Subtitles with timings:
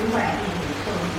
[0.00, 1.14] 五百亿的寿命。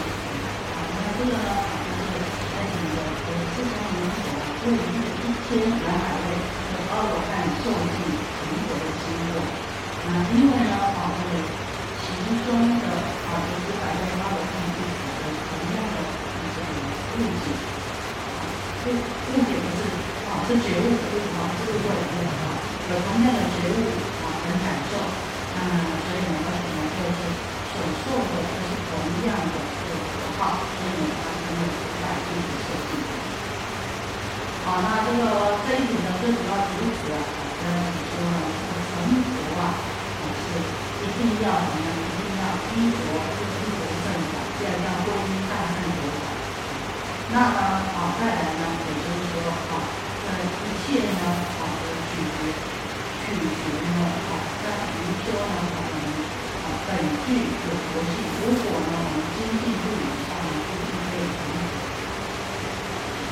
[0.74, 1.50] 啊，那这个呢，
[1.86, 2.18] 就是
[2.50, 9.38] 在整个呃四川民族啊，为这个一千两百位的阿罗汉受尽成佛的经过。
[10.02, 11.46] 啊，因为呢，啊，这个
[12.02, 12.10] 其
[12.42, 12.50] 中
[12.82, 15.96] 的啊，这五百位阿罗汉弟子的同样的
[16.42, 16.70] 这个
[17.16, 17.46] 误解，
[18.82, 19.80] 误误解不是
[20.26, 22.58] 啊，是觉悟的误啊，智慧的误啊，
[22.90, 23.80] 有同样的觉悟
[24.26, 24.98] 啊，很感受。
[25.54, 25.70] 那
[26.02, 27.22] 所以呢，为什么就是
[27.72, 28.34] 所受的
[29.02, 33.02] 同样的这个佛号，所以呢，它是没有五百亿的寿命。
[34.62, 37.18] 好，那这个这一点呢，最主要是如此啊，
[37.58, 38.94] 跟你说呢，这个成
[39.26, 40.54] 佛啊，啊是
[41.02, 41.90] 一定要什么呢？
[41.98, 43.02] 一定要依佛，
[43.34, 46.24] 就是依佛正法，第二要皈依大乘佛法。
[47.34, 47.60] 那呢，
[47.98, 49.82] 好，再来呢，也就是说，好，
[50.30, 51.24] 呃，一切呢，
[51.58, 52.54] 好的取决
[53.26, 53.98] 取决呢，
[54.30, 54.32] 啊，
[54.62, 55.91] 在比如说呢，我们啊
[56.92, 61.72] 本具有佛性，如果呢，我们经济不语的话呢，就一定会成佛。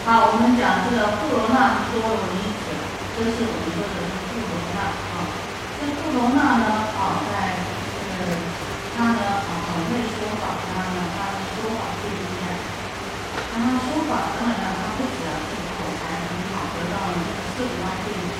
[0.07, 2.71] 好，我们讲这个布罗纳多罗尼子，
[3.19, 5.27] 这是我们说的是富罗纳啊。
[5.75, 7.59] 这布罗纳呢，啊，在
[7.99, 8.31] 呃
[8.95, 12.55] 他呢，啊，很会说法，他呢，他的说法最厉害。
[13.51, 18.39] 那他说法当然呢，他不止啊，这个口才很好，得到了这个四五万弟子，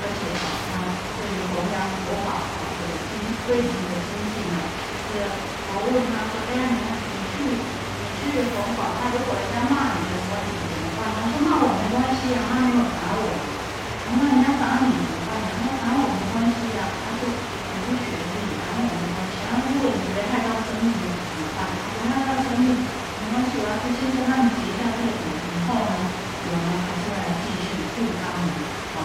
[0.00, 0.80] 而且啊，他
[1.20, 1.76] 对于弘扬
[2.08, 4.35] 佛法啊，这个精非常的精进。
[5.16, 11.08] 我问他说，哎呀，你看你去你去弘法，他如果人家骂你的时候，你怎么办？
[11.16, 13.24] 他说骂我没关系啊，他没有打我。
[14.06, 15.36] 然后人家打你怎么办？
[15.40, 19.34] 然后打我没关系啊，他说你不学力，打我没关系。
[19.46, 21.64] 然后如果你危害到生命怎么办？
[21.66, 25.96] 危害到生命没关系，我要去先跟他们结下这个缘，以后呢，
[26.44, 27.64] 我们还是来继续
[27.96, 28.44] 助他们。
[28.94, 28.96] 好，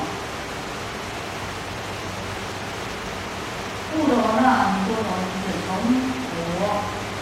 [3.91, 5.69] 不罗那弥多罗尼子从
[6.31, 6.33] 佛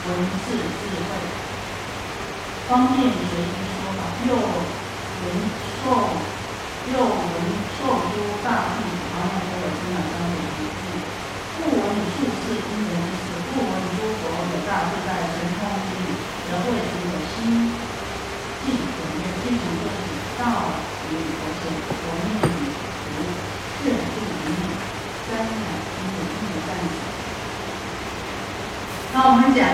[0.09, 1.09] 文字智慧，
[2.67, 5.25] 方便学习说法，又文
[5.77, 5.85] 受
[6.89, 7.37] 又文
[7.77, 7.79] 受
[8.09, 8.81] 诸大地
[9.13, 16.09] 阿耨多罗三藐三菩提故，不闻以术士因缘之事，不闻诸佛有大自在神通之理，
[16.49, 17.69] 而会只有心
[18.65, 20.09] 尽本愿，非常就是
[20.41, 20.73] 道
[21.05, 22.65] 与佛前，我念与
[23.13, 23.21] 如
[23.85, 24.73] 愿度于你，
[25.29, 25.69] 三乃
[26.01, 26.97] 因有因有赞子。
[29.11, 29.65] 那我们讲，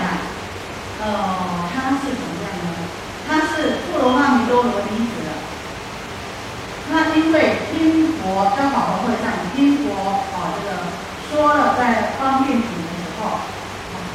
[1.06, 2.82] 呃，他是怎么样呢？
[3.30, 5.30] 他是富罗那弥多罗尼子的。
[6.90, 10.82] 那因为听佛在法华会上听佛啊，这个
[11.30, 13.38] 说了在方便品的时候，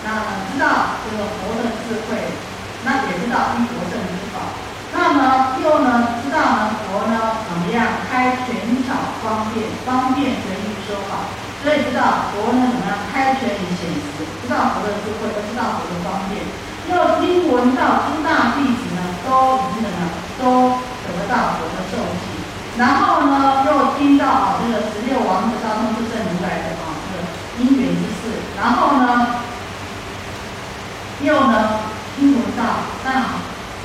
[0.03, 2.35] 那知道这个佛的智慧，
[2.83, 4.51] 那也知道依佛正之法，
[4.91, 11.31] 那么又呢知道呢佛呢怎么样开权巧方便，方便随意说法，
[11.63, 16.39] 所以知道佛呢怎么样开权以显实，知道佛的智慧，知道佛的方便，
[16.89, 20.09] 又听闻到诸大弟子呢都已经怎么，
[20.39, 22.41] 都得到佛的受记。
[22.77, 27.21] 然后呢，又听到啊这个十六王子当中是正如来的啊这个
[27.59, 29.43] 因缘之事，然后呢，
[31.21, 31.83] 又呢
[32.17, 33.43] 听闻到大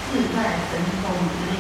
[0.09, 1.59] 自在神通之力，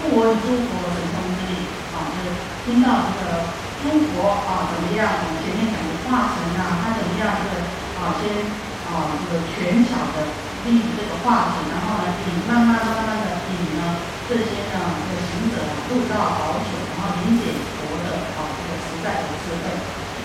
[0.00, 2.30] 不闻诸佛神通之力啊，就是
[2.64, 3.50] 听到这个
[3.82, 5.10] 诸佛啊怎么样？
[5.10, 7.54] 我们前面讲的化神啊，他怎么样这个
[7.98, 8.46] 啊先
[8.88, 10.22] 啊这个权巧的
[10.64, 13.96] 利这个话，然后呢引慢慢慢慢的引呢
[14.28, 14.76] 这些呢
[15.06, 19.64] 这个行者啊入道保守，然后理解佛的啊这个实在的智慧。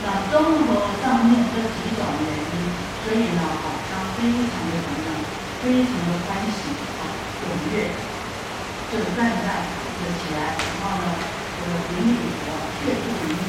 [0.04, 2.56] 那综合上面这几种原因，
[3.02, 5.10] 所以呢啊他非常的怎么样？
[5.64, 6.70] 非常的欢喜
[7.00, 7.10] 啊
[7.42, 7.90] 踊跃，
[8.92, 9.66] 就站在
[9.98, 11.06] 就起来，然后呢
[11.58, 12.14] 这个顶礼
[12.44, 12.54] 佛，
[12.84, 13.42] 却不顶礼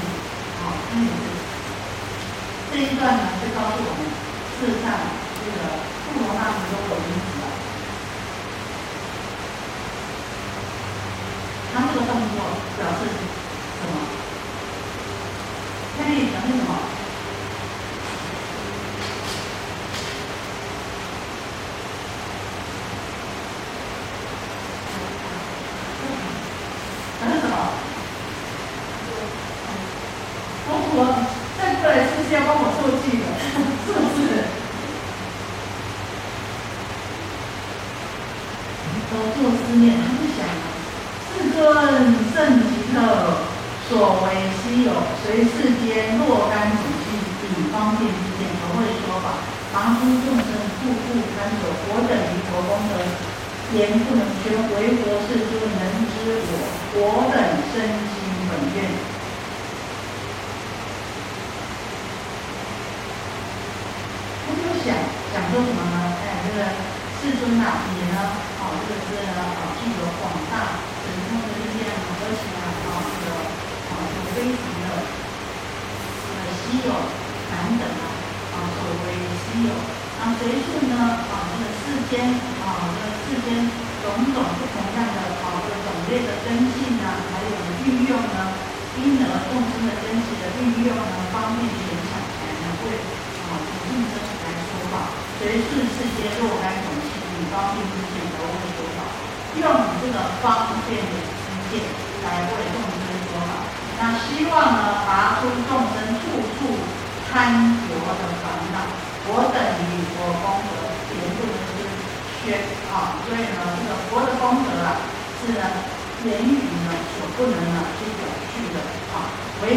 [0.62, 1.24] 啊，他也是。
[2.72, 4.00] 这一段呢，就告诉我们，
[4.56, 4.96] 事实上
[5.44, 5.60] 这个
[6.12, 7.46] 不罗那弥多罗尼子啊，
[11.72, 12.36] 他这个动作
[12.78, 13.00] 表示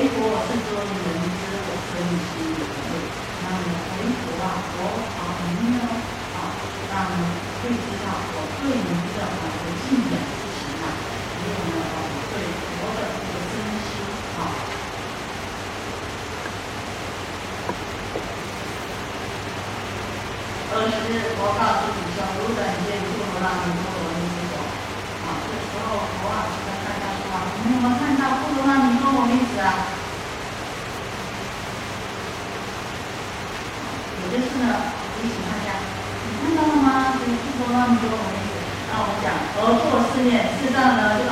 [0.09, 1.13] 如我是说女人，
[1.69, 2.93] 我可以行你，
[3.41, 5.85] 那么可以活啊，活好，你呢？
[6.33, 6.37] 啊，
[6.89, 7.21] 那你
[7.61, 10.83] 会知道我个人的啊多信仰之情啊，
[11.37, 13.53] 你有没我对佛的这个珍
[13.85, 13.89] 惜
[14.33, 14.41] 啊？
[20.73, 23.93] 二是佛告诉你说，如果有一天那做得到，你做
[24.49, 24.57] 得，
[25.21, 29.98] 啊，这时候佛啊，就跟大家说啊，你们有没有看到，不如那你做我女子啊？
[40.19, 41.23] 这边，事实上呢，就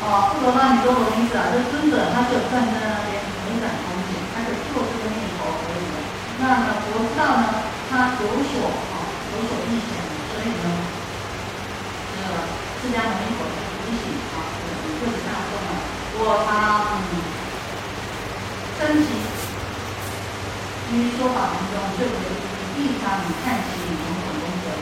[0.00, 0.88] 哦，不能让你做
[1.36, 5.84] 啊，就尊者他是站在那边，没敢同情，他就做这个念头而已。
[6.40, 7.60] 那呢，佛道呢，
[7.92, 9.04] 他有所啊、
[9.36, 10.00] 有所意见，
[10.32, 10.64] 所以呢，
[12.08, 12.40] 这个
[12.80, 13.44] 释迦牟尼佛
[13.84, 15.52] 提醒啊，我们各位大众，
[16.16, 17.20] 我他嗯，
[18.80, 18.96] 珍
[20.88, 22.16] 于说法当中最为
[22.80, 23.12] 必当
[23.44, 24.72] 看其种种功德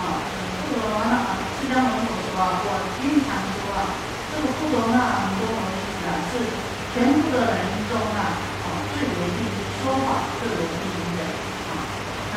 [0.00, 0.24] 啊，
[0.64, 2.15] 不能让释迦牟尼佛。
[2.36, 2.68] 说，我
[3.00, 3.96] 经常说啊，
[4.28, 6.36] 这个不容纳很多东西啊，是
[6.92, 11.24] 全部的人中啊，啊，最为第一说话最为第一的
[11.72, 11.80] 啊。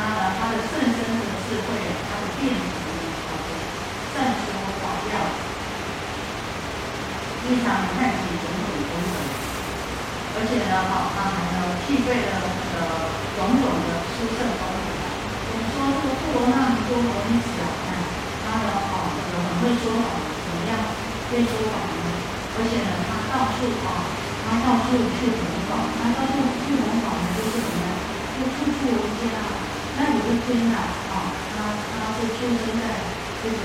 [0.40, 1.76] 他的圣身的智慧，
[2.08, 3.32] 他的辩解力，啊，
[4.16, 5.20] 善说广调，
[7.44, 9.14] 经常看起种种功种，
[10.32, 12.88] 而且呢，哈、啊，他还呢具备了那个
[13.36, 14.80] 种种的殊胜功能。
[15.44, 17.89] 我们说这个不容纳很多东西啊。
[19.60, 20.08] 会说谎，
[20.40, 20.72] 怎么样
[21.28, 22.08] 会说谎呢？
[22.56, 24.08] 而且呢，他到处啊，
[24.40, 27.92] 他到处去模仿，他到处去模仿呢，就是怎么样，
[28.40, 29.44] 就处处一些啊，
[30.00, 31.14] 那有一天呢、啊，啊，
[31.52, 33.04] 他他会出现在
[33.44, 33.60] 这个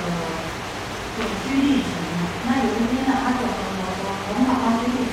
[1.15, 1.95] 永居历城，
[2.43, 5.04] 那有一天呢、啊，他走走走走，我们宝宝就是。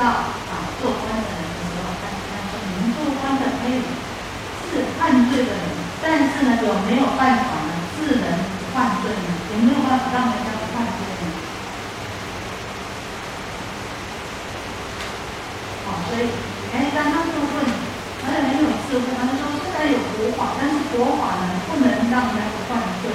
[0.00, 0.06] 到
[0.48, 2.32] 啊，做官的人有没有办法？
[2.32, 3.84] 他说你们做官的，哎，
[4.64, 5.76] 是犯罪的人。
[6.00, 7.70] 但是呢，有没有办法呢？
[8.00, 8.24] 治人
[8.72, 9.28] 犯罪呢？
[9.52, 11.24] 有没有办法让人家不犯罪呢？
[15.84, 16.32] 好，所以，
[16.72, 17.60] 哎，刚刚就问，
[18.24, 23.12] 好像很有智慧，他们说虽然有国法，但是国法呢，不能让人家不犯罪。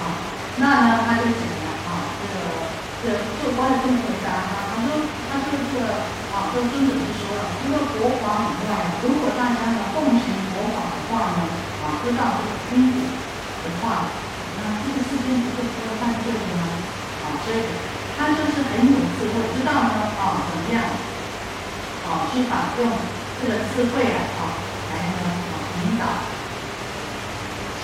[0.00, 0.16] 好，
[0.56, 1.07] 那呢？
[5.78, 5.94] 这个，
[6.34, 11.46] 啊，这个尊者就说了，除了国法以外，如果大家呢奉行国法的话呢，
[11.86, 13.06] 啊，知道这个因果
[13.62, 14.10] 的话，
[14.58, 16.66] 那这个世间不就不会犯罪了吗？
[17.22, 17.62] 啊，所以
[18.18, 20.82] 他就是很有智慧，知道呢，啊，怎么样，
[22.10, 22.90] 啊，去把用
[23.38, 24.58] 这个智慧啊，啊，
[24.90, 26.02] 来呢，啊，引导、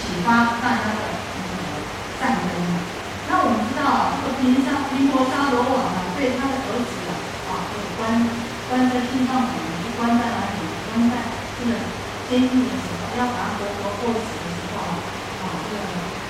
[0.02, 1.62] 启发大家的那个
[2.18, 2.58] 善根
[3.30, 7.03] 那我们知道，这个平沙平陀沙罗王呢，对他的儿子，
[7.96, 8.26] 关
[8.68, 10.58] 关在心上面，是关在哪里？
[10.90, 11.14] 关在
[11.58, 11.70] 这个
[12.28, 14.98] 监狱的时候，要把他活活过死的时候啊，
[15.42, 15.82] 啊，这个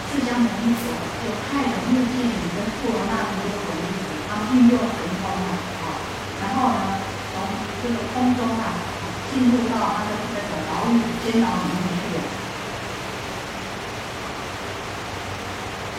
[0.09, 0.93] 释迦牟尼佛
[1.25, 5.49] 就派了目犍连跟富罗那这些鬼子，他们运用神通啊，
[5.83, 5.87] 啊，
[6.43, 7.01] 然后呢，
[7.33, 7.35] 从
[7.83, 8.77] 这个空中啊，
[9.33, 12.21] 进入到他的那个牢狱监牢里面去。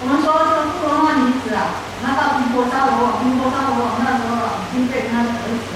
[0.01, 5.67] 我们说这个富罗那女子啊，她到毗婆沙罗王，毗婆沙罗王那时候啊，已经被他的儿子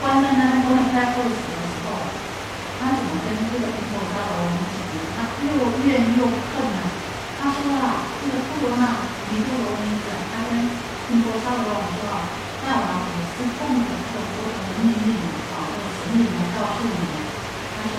[0.00, 1.96] 关在那边不能开会死的时候，
[2.78, 5.02] 他怎么跟这个毗婆沙罗王讲呢？
[5.16, 6.80] 他又怨又恨啊！
[7.40, 10.68] 他说啊，这个富罗那弥陀罗女子，他跟
[11.08, 12.28] 毗婆沙罗王说啊，
[12.64, 15.16] 那我我是奉着这个佛陀的命令
[15.52, 17.12] 啊，这个神命来告诉你们，
[17.74, 17.96] 他说，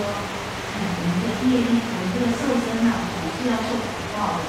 [0.74, 4.46] 哎，我们的业力，我们这个色身啊，总是要受苦报的。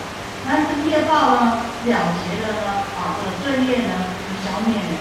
[0.47, 1.91] 但是业报呢，了
[2.23, 2.69] 结了呢，
[3.47, 3.95] 罪业呢，
[4.43, 4.91] 消灭了，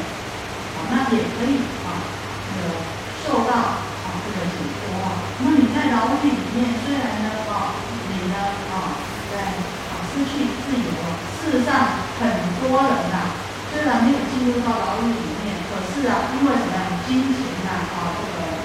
[0.79, 1.99] 啊，那也可以啊，
[2.47, 2.79] 这个
[3.27, 5.19] 受到啊这个解脱啊。
[5.43, 7.75] 那你在牢狱里面，虽然呢，啊，
[8.07, 8.39] 你呢，
[8.71, 9.03] 啊，
[9.35, 9.51] 在
[9.91, 10.95] 啊失去自由，
[11.43, 12.23] 事实上很
[12.63, 13.35] 多人呐，
[13.75, 17.03] 虽然没有进入到牢狱里面，可是啊，因为什么呀？
[17.03, 18.63] 金钱呐，啊，这个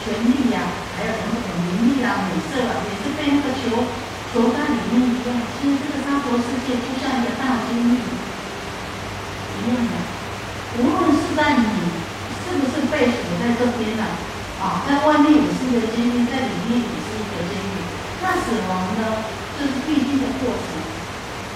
[0.00, 0.64] 权利呀，
[0.96, 3.84] 还有什么名利啊、美色啊，也是被那个囚。
[4.32, 8.00] 囚在里面一样，其实这个娑婆世界就像一个大监狱
[9.68, 9.94] 样的。
[10.80, 11.64] 无论是在你
[12.42, 14.02] 是不是被锁在这边呢，
[14.58, 17.74] 啊，在外面也是一个监狱，在里面也是一个监狱。
[18.24, 19.22] 那死亡呢，
[19.58, 20.66] 这是必经的过程。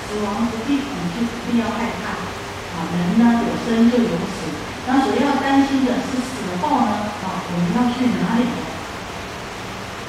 [0.07, 2.15] 死亡不必恐惧，不必要害怕。
[2.77, 4.53] 啊，人呢有生就有死，
[4.87, 8.45] 那所要担心的是死后呢，啊，我们要去哪里？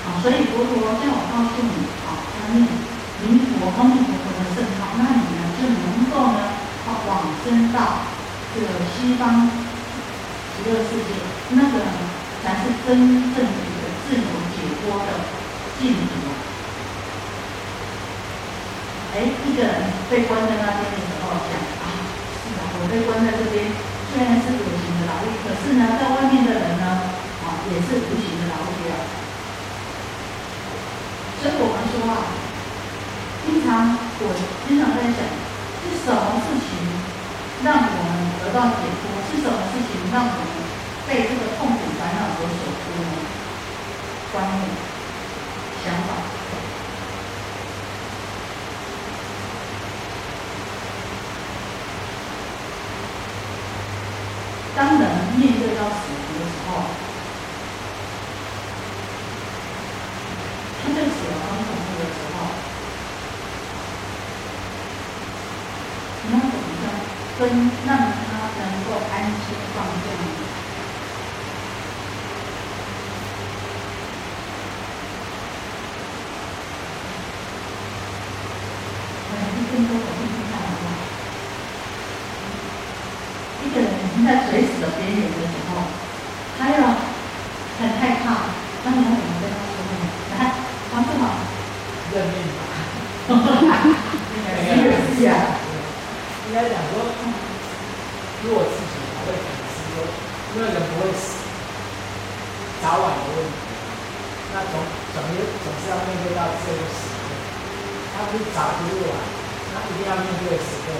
[0.06, 2.27] 啊，所以佛陀叫我告诉你，啊。
[2.48, 6.47] 念弥陀阿弥陀佛的圣号，那你呢就能够呢，
[7.18, 8.06] 往生到
[8.54, 9.50] 这个西方
[10.54, 11.18] 极乐世界，
[11.50, 11.82] 那个
[12.44, 12.94] 才是真
[13.34, 14.22] 正的一个自由
[14.54, 15.10] 解脱的
[15.82, 16.14] 净土！
[19.16, 19.74] 哎，一个人
[20.12, 21.90] 被关在那边的时候讲啊，
[22.38, 23.66] 是啊，我被关在这边，
[24.14, 26.86] 虽然是有形的牢狱，可是呢，在外面的人呢，
[27.42, 28.96] 啊，也是无形的牢狱啊。
[31.42, 32.30] 所以我们说啊，
[33.42, 34.38] 经常我
[34.70, 35.26] 经常在想，
[35.82, 36.70] 是什么事情
[37.64, 39.04] 让我们得到解脱？
[39.30, 40.40] 是什么事情让我们
[41.08, 43.06] 被这个痛苦烦恼所所缚呢？
[44.32, 44.62] 观念、
[45.84, 46.10] 想法。
[54.76, 55.04] 当人
[55.38, 56.72] 面对到死亡的时候。
[67.38, 67.48] 分
[67.86, 68.01] 让他
[68.58, 70.06] 能够安心放电。
[79.53, 80.89] 一分钟我听听看好不好？
[83.62, 85.86] 一个人已经在垂死的边缘的时候，
[86.58, 86.77] 他要
[87.77, 88.25] 很害怕，
[88.84, 89.94] 那你要怎么跟他说呢？
[90.39, 90.41] 来，
[90.94, 91.24] 王志豪，
[92.15, 92.60] 认命吧。
[93.27, 93.94] 哈哈哈
[95.15, 95.32] 是啊。
[96.48, 97.03] 应该讲说，
[98.39, 100.00] 如果自己还会反思说，
[100.55, 101.44] 因为人不会死，
[102.79, 103.60] 早晚的问题，
[104.55, 104.79] 那总
[105.12, 107.36] 总是总是要面对到这个时刻，
[108.15, 109.12] 他不是早不是晚，
[109.75, 110.96] 那一定要面对的时刻，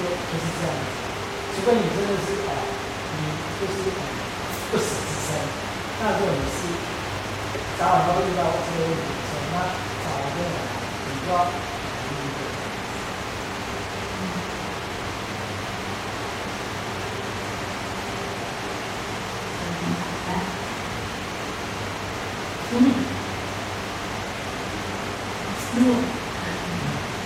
[0.00, 0.88] 就就是这样子。
[1.52, 2.56] 除非你真的是哦，
[3.20, 3.84] 你就是
[4.72, 5.36] 不死之身，
[6.00, 6.64] 那如果你是
[7.76, 10.56] 早晚都会遇到这个问题的时候，那早晚跟晚，
[11.04, 11.44] 你就要。
[25.72, 25.96] 如果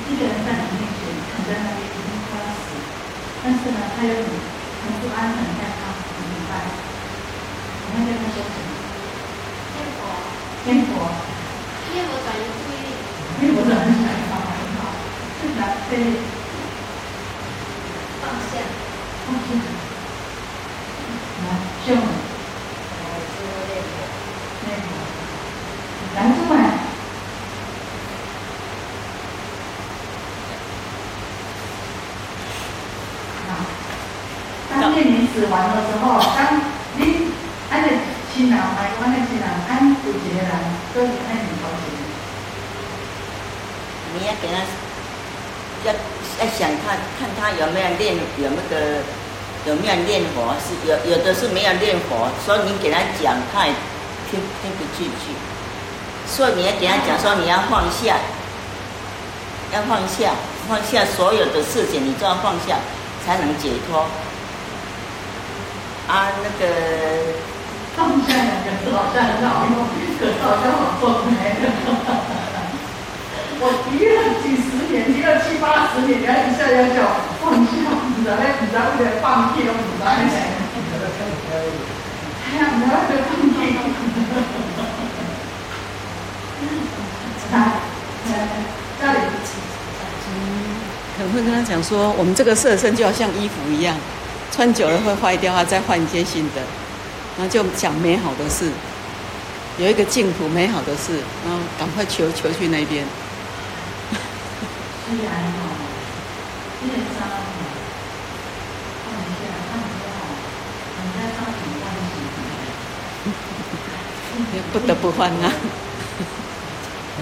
[0.08, 2.64] 一个人在你面前躺在那边已经快要死，
[3.42, 6.52] 但是呢，他又很很不安，很害怕，怎么办？
[7.84, 8.66] 我们跟他说什么？
[9.74, 10.00] 念佛，
[10.64, 10.90] 天佛，
[11.92, 12.88] 念佛转移注意力，
[13.42, 14.80] 因为我是很喜欢方法很好，
[15.40, 15.60] 是来
[15.90, 15.92] 对
[18.22, 18.52] 放下。
[19.26, 19.58] 放心，
[21.42, 21.46] 来
[21.84, 22.00] 秀美，
[23.00, 23.98] 我是会念佛，
[24.64, 24.86] 那个
[26.14, 26.56] 来出来。
[33.48, 33.50] 好，
[34.70, 36.58] 当念你死完的时候，当
[36.98, 37.30] 你
[37.70, 37.88] 安的
[38.34, 40.50] 亲人，还有安的亲人，安有一个人，
[40.92, 41.94] 都是安很高兴。
[44.18, 44.58] 你要给他，
[45.86, 45.94] 要
[46.42, 48.98] 要想看看他有没有练，有那个
[49.66, 53.72] 有没有练佛，是有有的是没有练佛，所以你给他讲，他也
[54.28, 55.30] 听听不进去。
[56.26, 58.16] 所以你要给他讲说你要放下，
[59.72, 60.32] 要放下，
[60.68, 62.78] 放下所有的事情，你都要放下，
[63.24, 64.04] 才能解脱。
[66.06, 66.62] 啊，那个
[67.96, 69.74] 放下两个字好像很好用，
[70.18, 71.56] 可是好像好重哎。
[73.60, 76.60] 我提了几十年，提了七八十年，然后一下。
[76.74, 77.72] 要叫我放下，
[78.12, 80.18] 不知道嘞，不知道为了放弃都不知道嘞。
[81.50, 83.56] 哎呀，不知道为了放弃。
[87.52, 87.56] 来，
[88.28, 88.32] 来，
[89.00, 89.16] 这里。
[91.16, 93.96] 可能会跟他讲说，我们这个色身就好像衣服一样，
[94.50, 96.62] 穿久了会坏掉，啊，再换一件新的。
[97.36, 98.70] 然后就讲美好的事，
[99.78, 103.04] 有一个净土美好的事，然后赶快求求去那边。
[114.72, 115.52] 不得不换啊。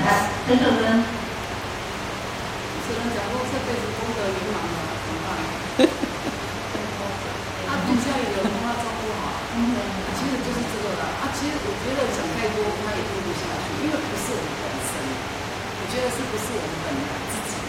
[0.01, 1.05] 来， 这个人。
[2.83, 5.29] 只能讲说这辈子功德圆满了，怎么办？
[7.69, 9.37] 他底下有人帮他照顾好，
[10.17, 11.03] 其实就是这个啦。
[11.21, 14.93] 啊，其实我觉得想太多他也做不下去，因为不是我们本身，
[15.77, 17.61] 我觉得是不是我们本来自己？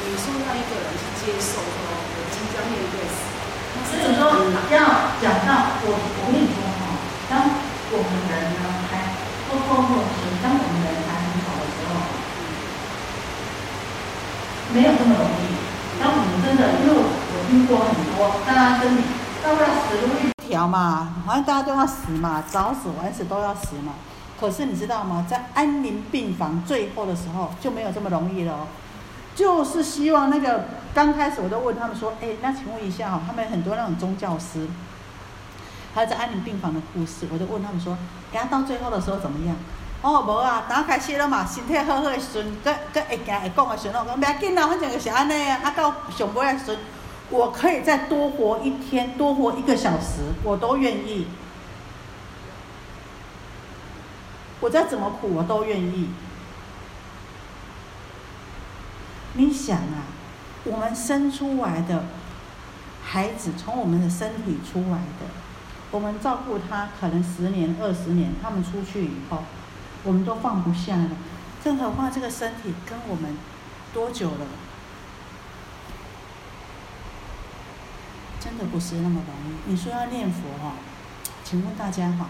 [0.00, 3.20] 你说让一个人去接受说我即将面对死，
[3.76, 4.64] 那所以是真的说很难。
[4.72, 7.44] 要讲到我，我跟你说哈，当
[7.92, 9.12] 我们人呢还
[9.44, 12.00] 不包括是当我们人还很好的时候，
[14.72, 15.60] 没有那么容易。
[16.00, 17.04] 当我们真的，因为我
[17.44, 19.04] 听过很多，大家身体
[19.44, 23.92] 到要死路一条嘛，反正大家都要死嘛，早死晚死都要死嘛。
[24.40, 25.26] 可是你知道吗？
[25.28, 28.66] 在安宁病房最后的时候就没有这么容易了哦。
[29.34, 34.66] 就是希望那个刚开始我都问他们说，哎，那请问一下哈，他们很多那种宗教师，
[35.94, 37.96] 还有在安宁病房的护士，我就问他们说，
[38.32, 39.56] 给他到最后的时候怎么样？
[40.02, 46.78] 哦，无啊，打开始了嘛，身体好好的时阵，搁搁会行会讲的时阵，我讲不要紧啦，反正就是安尼啊，啊到上尾的时阵，
[47.28, 51.26] 我可以再多活一天，多活一个小时，我都愿意。
[54.60, 56.10] 我再怎么苦，我都愿意。
[59.34, 60.04] 你想啊，
[60.64, 62.04] 我们生出来的
[63.02, 65.26] 孩子，从我们的身体出来的，
[65.90, 69.44] 我们照顾他可能十年、二十年，他们出去以后，
[70.04, 71.10] 我们都放不下了。
[71.62, 73.36] 更何况这个身体跟我们
[73.94, 74.46] 多久了？
[78.40, 79.70] 真的不是那么容易。
[79.70, 80.74] 你说要念佛哈、
[81.44, 82.26] 请问大家哈、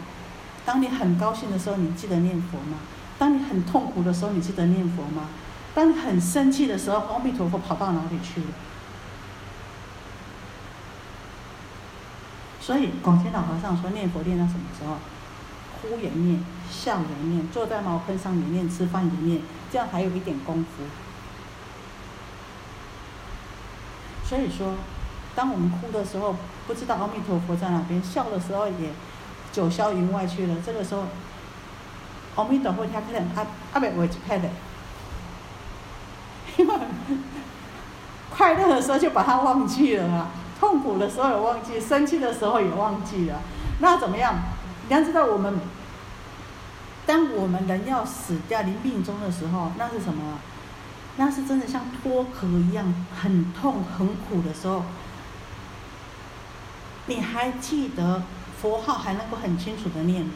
[0.65, 2.79] 当你很高兴的时候，你记得念佛吗？
[3.19, 5.29] 当你很痛苦的时候，你记得念佛吗？
[5.75, 8.47] 当你很生气的时候，阿弥陀佛跑到哪里去了？
[12.61, 14.97] 所以广贤老和尚说，念佛念到什么时候？
[15.81, 19.41] 哭也念，笑也念，坐在茅坑上也念，吃饭也念，
[19.73, 20.85] 这样还有一点功夫。
[24.29, 24.75] 所以说，
[25.35, 28.93] 当我们哭的时候，不知道阿弥陀佛在哪边；笑的时候也
[29.53, 30.57] 九霄云外去了。
[30.65, 31.05] 这个时候，
[32.37, 34.49] 阿弥陀佛听可能啊啊袂话一撇的。
[36.57, 36.75] 因 为
[38.31, 43.41] 快乐的时候就把它忘记了，痛苦的时候也忘记，生气的时候也忘记了。
[43.81, 44.35] 那怎么样？
[44.89, 45.61] 你要知道，我们
[47.07, 50.39] 当我们人要死掉、临病终的时候，那是什么？
[51.17, 54.85] 那是真的像脱壳一样，很痛、很苦的时候。
[57.07, 58.23] 你还记得
[58.61, 60.29] 佛号还能够很清楚的念，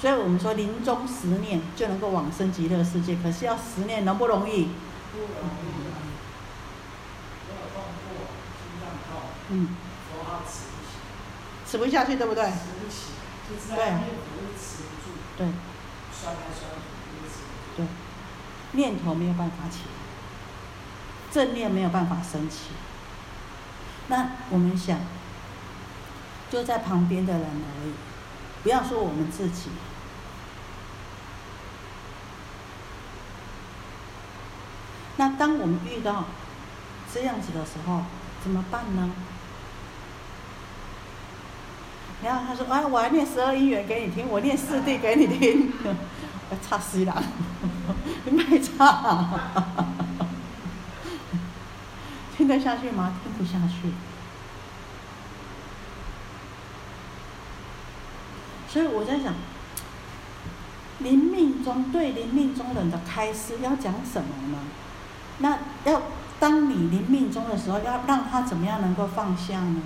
[0.00, 3.16] 所以我们说临终十念就能够往生极乐世界。
[3.22, 4.68] 可是要十念容不容易？
[9.50, 9.68] 嗯，
[11.66, 12.44] 吃不下去，对不对？
[13.76, 13.84] 对
[15.36, 15.46] 对。
[17.76, 17.86] 对。
[18.72, 19.92] 念头没有办法起来，
[21.30, 22.68] 正念没有办法升起。
[24.08, 24.98] 那我们想，
[26.52, 27.92] 就在旁边的人而已，
[28.62, 29.70] 不要说我们自己。
[35.16, 36.24] 那当我们遇到
[37.10, 38.02] 这样子的时候，
[38.42, 39.10] 怎么办呢？
[42.22, 45.72] 然后他说：“哎，我还念十二音缘给你听，我念四谛给你听。
[46.52, 47.22] ”我差死了，
[48.26, 49.40] 你卖差，
[52.36, 53.14] 听得下去吗？
[53.24, 53.90] 听不下去。
[58.72, 59.34] 所以我在想，
[61.00, 64.58] 临命中对临命中人的开示要讲什么呢？
[65.40, 66.00] 那要
[66.40, 69.82] 当你临命中的时候，要让他怎么样能够放下呢？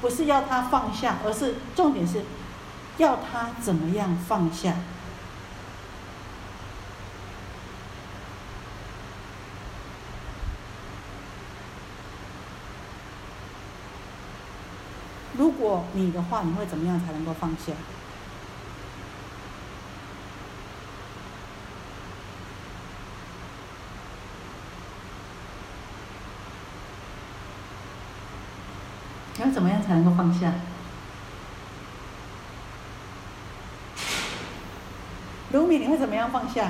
[0.00, 2.22] 不是要他放下，而是重点是
[2.98, 4.74] 要他怎么样放下。
[15.36, 17.72] 如果你的话，你会怎么样才能够放下？
[29.40, 30.52] 要怎么样才能够放下？
[35.50, 36.66] 卢米，你会怎么样放下？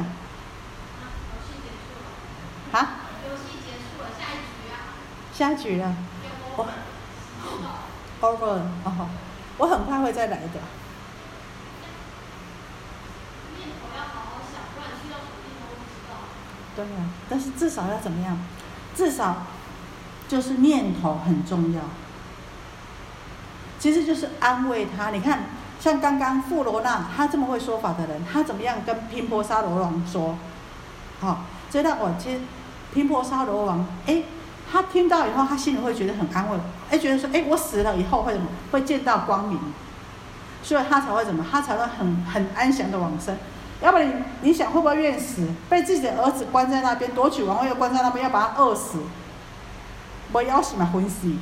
[2.73, 4.75] 啊，游戏结束了，下一局啊，
[5.33, 5.95] 下局了
[6.57, 6.67] 我
[8.25, 9.09] ，over 哦，
[9.59, 10.61] 我很快会再来的。
[16.77, 18.37] 对啊，但是至少要怎么样？
[18.97, 19.45] 至少
[20.27, 21.83] 就是念头很重要。
[23.79, 25.11] 其实就是安慰他。
[25.11, 25.45] 你看，
[25.79, 30.37] 像刚刚富罗那他这么会说法的人，他怎么样跟频婆沙罗王说？
[31.21, 32.41] 好、这让我其实
[32.93, 34.25] 频婆沙罗王，哎，
[34.75, 36.59] 他听到以后，他心里会觉得很安慰，
[36.91, 38.49] 哎，觉得说，哎，我死了以后会怎么？
[38.73, 39.57] 会见到光明，
[40.65, 41.47] 所以他才会怎么？
[41.49, 43.37] 他才会很很安详的往生。
[43.81, 45.47] 要不然你想会不会愿死？
[45.71, 48.99] 被自己的儿子关在那边，夺取王位又关在那边，要把他饿死，
[50.33, 51.33] 我要死嘛，昏死。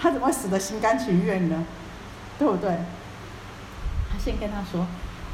[0.00, 1.64] 他怎么会死的心甘情愿呢？
[2.38, 2.70] 对不对？
[4.12, 4.86] 他先跟他说：“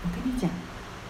[0.05, 0.49] 我跟你讲，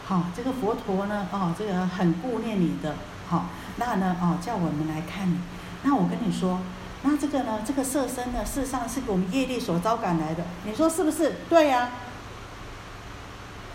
[0.06, 2.96] 好、这个佛陀呢，哦，这个很顾念你的，
[3.28, 3.46] 好、
[3.76, 5.38] 那呢，哦，叫我们来看你。
[5.82, 6.58] 那我跟你说，
[7.02, 11.36] 那这个呢，这个色身呢，事实上是给我们业力所招感来的，你说是不是？
[11.48, 11.90] 对呀、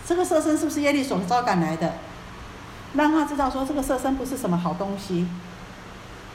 [0.06, 1.94] 这个色身是不是业力所招感来的？
[2.94, 5.26] 让他知道说，这个色身不是什么好东西。”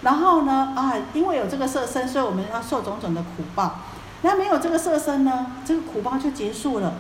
[0.04, 3.82] 然后呢，啊，因为有这个色身，所以我们要受种种的苦报。
[4.24, 6.94] 那没有这个色身呢，这个苦报就结束了。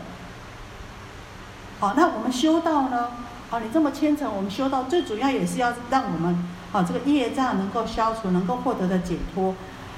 [1.79, 3.10] 好，那我们修道呢？
[3.49, 9.55] 啊，你这么虔诚，我们修道最主要也是要让我们啊这个业障能够消除，能够获得的解脱。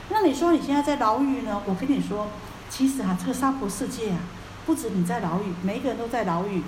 [0.09, 1.61] 那你说你现在在牢狱呢？
[1.65, 2.27] 我跟你说，
[2.69, 4.19] 其实啊，这个娑婆世界啊，
[4.65, 6.61] 不止你在牢狱，每一个人都在牢狱，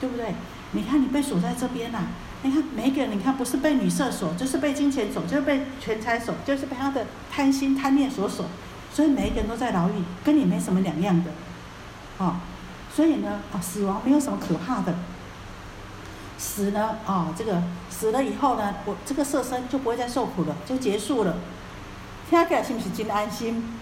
[0.00, 0.34] 对不对？
[0.72, 2.06] 你看你被锁在这边呐、啊。
[2.44, 8.46] 你看每一个人，你看不是被女色锁，就是被金钱锁，就是被钱财锁，就是被他的贪心贪念所锁，
[8.92, 9.92] 所以每一个人都在牢狱，
[10.24, 11.30] 跟你没什么两样的，
[12.18, 12.34] 哦，
[12.92, 14.92] 所以呢，啊，死亡没有什么可怕的，
[16.42, 21.36] 死呢，啊、这个死了以后呢，我这个色身就不会再受苦了，就结束了，
[22.28, 23.78] 听起来是不是真安心？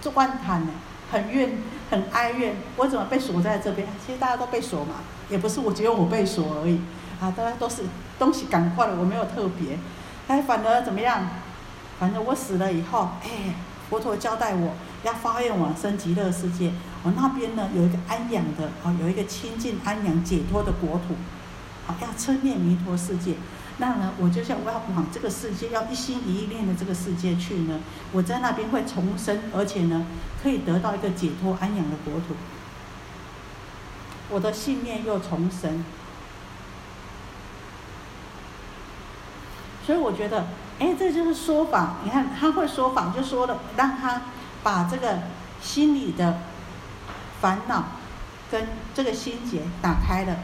[0.00, 0.72] 做万叹呢，
[1.12, 1.58] 很怨，
[1.90, 3.86] 很哀怨，我怎么被锁在这边？
[4.04, 4.94] 其实大家都被锁嘛。
[5.28, 6.80] 也不是我只有我被锁而已，
[7.20, 7.82] 啊，大家都是
[8.18, 9.78] 东西赶快了，我没有特别，
[10.28, 11.28] 哎，反而怎么样？
[12.00, 13.54] 反正我死了以后，哎，
[13.88, 16.72] 佛陀交代我要发愿往生极乐世界，
[17.02, 21.14] 我那边呢有一个安养的，啊，有一个清净安养解脱的国土，
[21.86, 23.36] 啊，要称念弥陀世界。
[23.78, 27.78] 那呢，我就像我要往这个世界，要一心一意念的这个世界去呢，
[28.10, 30.06] 我在那边会重生，而且呢，
[30.42, 32.34] 可以得到一个解脱安养的国土。
[34.30, 35.84] 我的信念又重生，
[39.86, 40.46] 所以我觉得，
[40.78, 41.96] 哎，这就是说法。
[42.04, 44.22] 你看他会说法，就说了，让他
[44.62, 45.20] 把这个
[45.60, 46.38] 心里的
[47.40, 47.84] 烦恼
[48.50, 50.36] 跟这个心结打开了，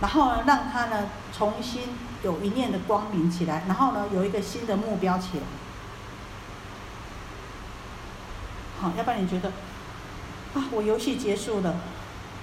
[0.00, 1.82] 然后呢，让他呢重新
[2.22, 5.44] 有一念的光明起来，然后呢有一个新的目标起来。
[8.80, 9.48] 好，要不然你觉得
[10.54, 11.74] 啊，我游戏结束了。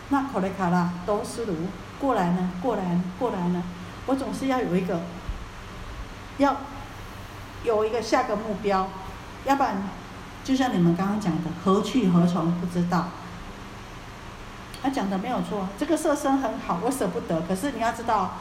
[0.09, 1.55] 那可雷卡拉都是如
[1.99, 3.63] 过来呢，过来过来呢，
[4.05, 5.01] 我总是要有一个，
[6.37, 6.55] 要
[7.63, 8.87] 有一个下个目标，
[9.45, 9.83] 要不然
[10.43, 13.07] 就像你们刚刚讲的，何去何从不知道。
[14.81, 17.41] 他讲的没有错，这个色身很好，我舍不得。
[17.41, 18.35] 可是你要知道，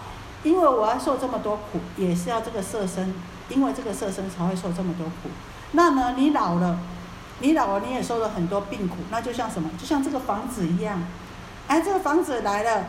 [0.45, 3.15] 因为我要受这么多苦，也是要这个色身，
[3.49, 5.31] 因为这个色身才会受这么多苦。
[5.73, 6.79] 那呢，你老了，
[7.41, 9.71] 你老了你也受了很多病苦，那就像什么？
[9.79, 11.03] 就像这个房子一样，
[11.67, 12.85] 哎，这个房子来了，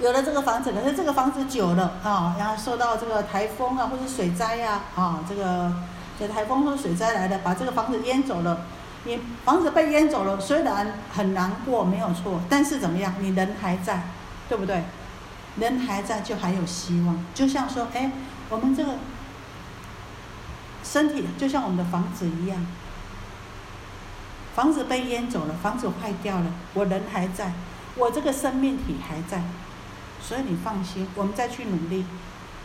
[0.00, 5.72] 有了这个房子，可是这个房子久了啊，然后受到这个台风啊或者水灾呀啊，这个
[6.18, 8.60] 这台风或水灾来了，把这个房子淹走了。
[9.04, 13.14] 你房子被淹走了，虽然很难过，没有错，但是怎么样？
[13.20, 14.02] 你人还在，
[14.48, 14.84] 对不对？
[15.56, 17.24] 人还在，就还有希望。
[17.34, 18.10] 就像说，哎，
[18.48, 18.92] 我们这个
[20.84, 22.66] 身体就像我们的房子一样，
[24.54, 27.52] 房子被淹走了，房子坏掉了，我人还在，
[27.96, 29.42] 我这个生命体还在，
[30.20, 32.04] 所以你放心，我们再去努力，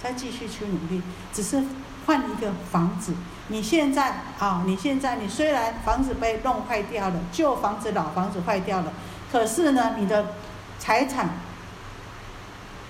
[0.01, 1.63] 再继续去努力，只是
[2.05, 3.13] 换一个房子。
[3.49, 8.93] 你现在啊，你现在你虽然房子被弄坏掉了，旧房子、老房子坏掉了，
[9.31, 10.33] 可是呢，你的
[10.79, 11.29] 财产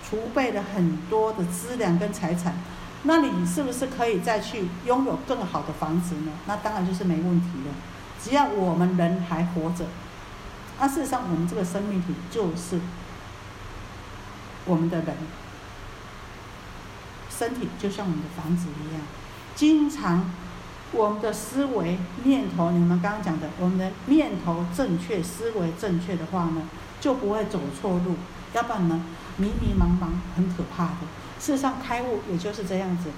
[0.07, 2.55] 储备了很多的资粮跟财产，
[3.03, 6.31] 那你是不是可以再去拥有更好的房子呢？
[6.45, 7.73] 那当然就是没问题了。
[8.23, 9.85] 只要我们人还活着，
[10.79, 12.79] 那事实上我们这个生命体就是
[14.65, 15.15] 我们的人，
[17.29, 19.01] 身体就像我们的房子一样，
[19.55, 20.31] 经常。
[20.95, 26.61] 我们的思维念头，你们刚刚讲的，我们的念头正确，思维正确的话呢，
[27.01, 28.15] 就不会走错路。
[28.53, 29.01] 要不然呢，
[29.37, 30.99] 迷迷茫茫，很可怕的。
[31.39, 33.09] 事实上，开悟也就是这样子，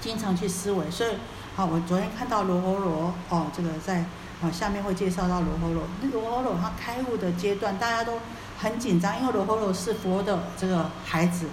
[0.00, 0.90] 经常去思维。
[0.90, 1.10] 所以，
[1.54, 4.06] 好，我昨天看到罗睺罗，哦，这个在
[4.42, 5.82] 啊下面会介绍到罗睺罗。
[6.10, 8.14] 罗睺罗他开悟的阶段，大家都
[8.62, 11.46] 很紧张，因为罗睺罗是佛的这个孩子。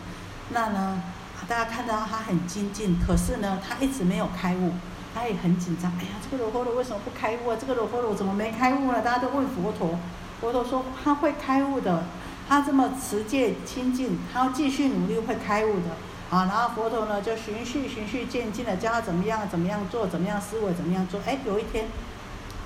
[0.51, 1.01] 那呢，
[1.47, 4.71] 大家看到他很精进，可是呢，他一直没有开悟。
[5.11, 7.57] 他也很紧张，哎呀，这个罗睺罗为什么不开悟啊？
[7.59, 9.01] 这个罗睺罗怎么没开悟呢？
[9.01, 9.97] 大家都问佛陀，
[10.39, 12.03] 佛陀说他会开悟的，
[12.47, 15.89] 他这么持戒清净，他要继续努力会开悟的
[16.29, 16.45] 啊。
[16.45, 21.19] 然后佛陀呢就循序循序渐进的教他怎么样怎么样做，怎么样思维怎么样做。
[21.25, 21.87] 哎，有一天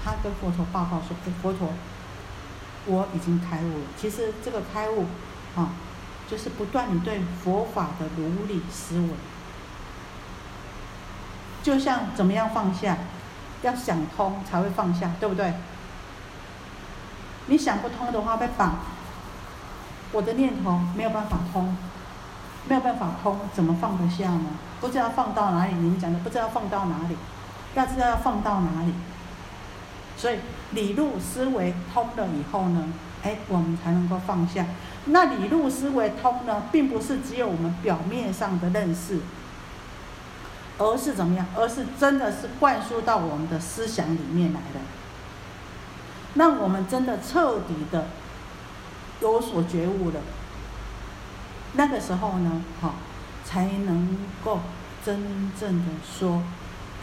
[0.04, 1.70] 他跟佛陀报告说，哎，佛陀，
[2.86, 3.86] 我已经开悟了。
[3.98, 5.06] 其实这个开悟
[5.56, 5.70] 啊，
[6.30, 9.08] 就是不断你对佛法的如理思维。
[11.64, 12.98] 就像怎么样放下，
[13.62, 15.54] 要想通才会放下，对不对？
[17.48, 18.80] 你想不通的话被绑，
[20.12, 21.78] 我的念头没有办法通，
[22.68, 24.46] 没有办法通，怎么放得下呢？
[24.82, 27.16] 不知道放到哪里，你们讲的不知道放到哪里，
[27.76, 28.94] 要知道要放到哪里。
[30.24, 30.38] 所以
[30.72, 32.88] 理路思维通了以后呢，
[33.24, 34.66] 哎，我们才能够放下。
[35.08, 39.20] 那理路思维通呢，并不是只有我们表面上的认识。
[40.78, 41.46] 而是怎么样？
[41.58, 44.80] 而是真的是灌输到我们的思想里面来的，
[46.36, 48.08] 让我们真的彻底的
[49.20, 50.22] 有所觉悟了。
[51.74, 52.96] 那个时候呢，好，
[53.44, 54.62] 才能够
[55.06, 56.42] 真正的说，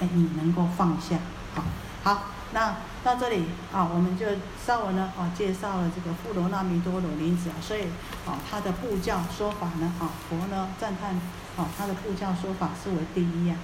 [0.00, 1.18] 哎，你能够放下。
[1.54, 1.64] 好，
[2.02, 4.26] 好，那到这里啊，我们就
[4.66, 7.82] 稍微呢啊介绍了这个富罗那弥多罗尼子啊，所以
[8.26, 11.20] 啊他的布教说法呢啊佛呢赞叹。
[11.56, 13.56] 哦，他的布教说法是为第一呀，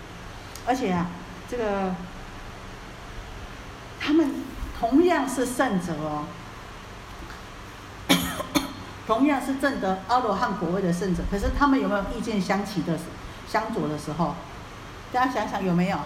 [0.67, 1.07] 而且啊，
[1.49, 1.95] 这个
[4.01, 4.43] 他们
[4.79, 6.25] 同样是圣者哦，
[9.07, 12.99] 同样是证得阿罗汉果位的圣者，可是他们有没有意见相齐的、
[13.49, 14.35] 相左的时候？
[15.13, 15.99] 大家想想有没有？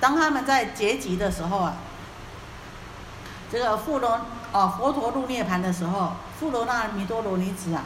[0.00, 1.74] 当他们在结集的时候啊，
[3.50, 4.20] 这个富罗。
[4.50, 7.84] 哦，佛陀入涅盘的时候，富罗那弥多罗尼子啊，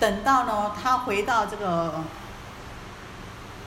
[0.00, 2.02] 等到呢，他回到这个，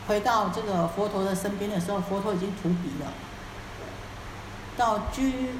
[0.07, 3.13] 回到这个佛陀的身边的时候，佛陀已经吐笔了。
[4.75, 5.51] 到居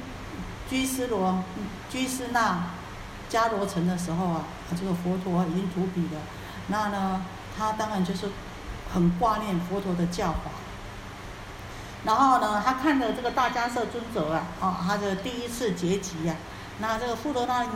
[0.68, 1.44] 居斯罗
[1.88, 2.64] 居斯那
[3.30, 4.42] 迦罗城的时候啊，
[4.76, 6.20] 这个佛陀已经吐笔了。
[6.66, 7.24] 那呢，
[7.56, 8.28] 他当然就是
[8.92, 10.50] 很挂念佛陀的教法。
[12.04, 16.34] 然后呢，他看着这个大迦摄尊者啊，哦，他的第一次结集呀，
[16.78, 17.66] 那这个富罗那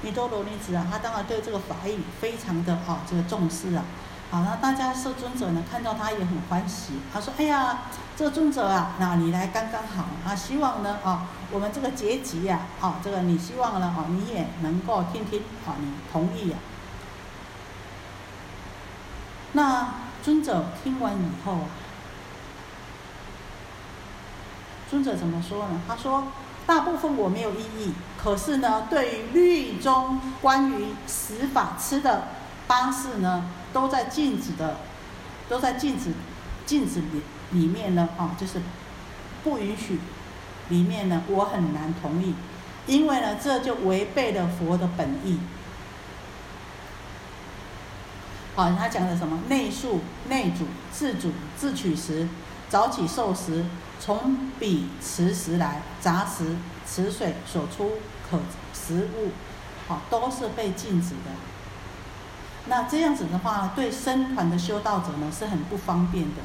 [0.00, 3.84] 弥多罗尼子啊，他当然对这个法义非常的哦这个重视啊，
[4.30, 7.82] 好，那大迦摄尊者呢，看到他也很欢喜，他说：“哎呀，
[8.16, 16.56] 这个尊者啊，那你来刚刚好啊，希望呢，啊，我们这个结集呀，哦，这个你希望呢，哦，你也能够听听，哦，你同意呀。”
[19.52, 19.86] 那
[20.22, 21.66] 尊者听完以后啊。
[24.88, 25.80] 尊者怎么说呢？
[25.88, 26.28] 他说
[26.66, 32.28] ：“大部分我没有异议，可是呢，对于律中关于死法吃的
[32.66, 34.76] 方式呢，都在禁止的，
[35.48, 36.12] 都在禁止
[36.66, 38.60] 禁止里里面呢，啊，就是
[39.42, 39.98] 不允许
[40.68, 42.34] 里面呢，我很难同意，
[42.86, 45.38] 因为呢，这就违背了佛的本意。
[48.54, 49.38] 好，他讲的什么？
[49.48, 52.28] 内宿、内主、自主、自取食，
[52.68, 53.64] 早起受食，
[53.98, 57.92] 从彼池食来，杂食池水所出
[58.30, 58.38] 可
[58.74, 59.30] 食物，
[59.88, 61.30] 好，都是被禁止的。
[62.66, 66.42] 那这样子的话，对僧团的修道者呢是很不方便的。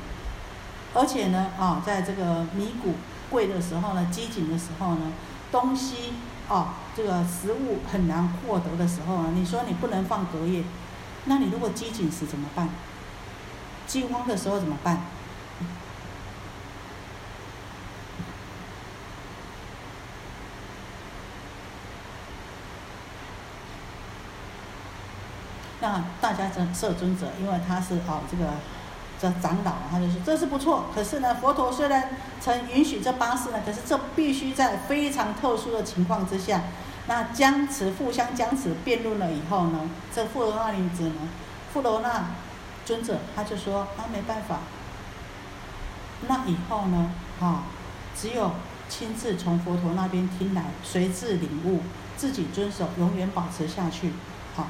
[0.93, 2.96] 而且呢，啊，在这个米谷
[3.30, 5.12] 贵的时候呢，饥馑的时候呢，
[5.52, 6.13] 东西
[6.48, 10.63] 啊，这个食物很难获得的时候啊，你说你不能放隔夜。
[11.28, 12.70] 那你如果饥馑时怎么办？
[13.86, 15.02] 饥荒的时候怎么办？
[25.80, 28.46] 那大家这摄尊者，因为他是哦这个
[29.22, 30.86] 这长老，他就说这是不错。
[30.94, 32.10] 可是呢，佛陀虽然
[32.42, 36.63] 曾允许这八事呢，可是这必须在非常特殊的情况之下。
[37.08, 41.22] 那僵持互相僵持辩论了以后呢，这富罗那女子呢，
[41.72, 42.26] 富罗那
[42.86, 44.60] 尊者他就说啊没办法，
[46.28, 47.63] 那以后呢，哈，
[48.13, 48.52] 只有
[48.89, 51.82] 亲自从佛陀那边听来，随自领悟，
[52.17, 54.12] 自己遵守，永远保持下去，
[54.56, 54.67] 好，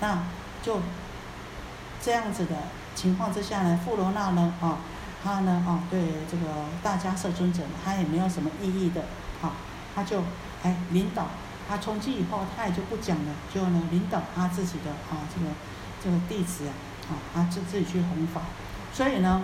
[0.00, 0.24] 那
[0.62, 0.80] 就
[2.02, 2.56] 这样子的
[2.96, 4.78] 情况之下呢，富罗那呢，啊，
[5.22, 9.04] 他呢，啊，对这个大家摄尊者，他也没有什么异议的，
[9.40, 9.52] 好，
[9.94, 10.24] 他就
[10.64, 11.28] 哎领导。
[11.68, 15.50] 他从今以后，他也就不讲了，就呢领导他自己的啊这个
[16.02, 16.72] 这个弟子啊，
[17.10, 18.42] 啊他就自己去弘法。
[18.92, 19.42] 所以呢，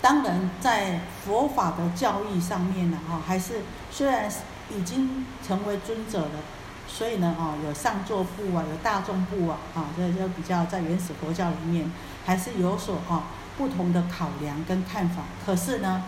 [0.00, 4.30] 当然在佛法的教义上面呢，哈还是虽然
[4.70, 6.40] 已经成为尊者了，
[6.86, 11.90] 所以呢，啊有上座部啊，有大众部啊，啊这就比较在原始佛教里面
[12.24, 13.24] 还是有所啊
[13.58, 15.22] 不同的考量跟看法。
[15.44, 16.04] 可是呢。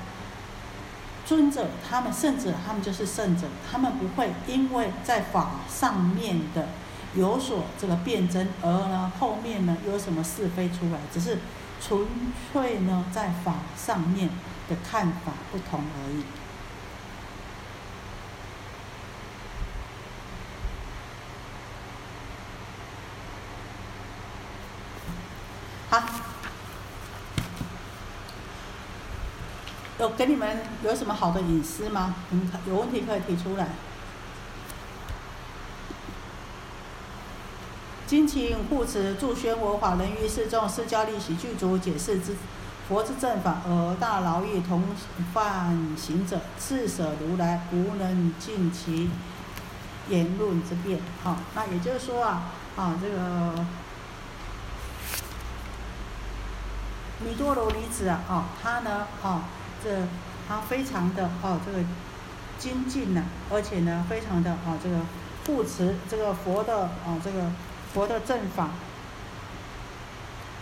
[1.27, 6.69] 尊者，他们圣者他们就是圣者，他们不会因为在法上面的
[7.17, 11.39] 有所这个辩证，而呢后面呢有什么是非出来，只是
[11.81, 12.07] 纯
[12.53, 14.31] 粹呢在法上面
[14.69, 16.23] 的看法不同而已。
[25.91, 26.26] 好。
[29.99, 32.17] 有给你们有什么好的隐私吗？
[32.31, 33.69] 嗯，有问题可以提出来。
[38.07, 42.37] 金勤护持助宣我法，人于世众释迦利喜具足解释之
[42.87, 44.85] 佛之正法，而大劳役同
[45.33, 49.09] 犯行者，自舍如来，无能尽其
[50.11, 51.01] 言论之辩。
[51.25, 53.65] 好，那也就是说啊，啊这个
[57.25, 59.43] 弥多罗离子啊，啊他呢，啊。
[59.87, 60.03] 这
[60.49, 61.79] 他非常的哦，这个
[62.59, 63.23] 精进呢，
[63.53, 64.97] 而且呢，非常的啊，这个
[65.47, 67.45] 护持这个佛的啊，这个
[67.95, 68.71] 佛的正法。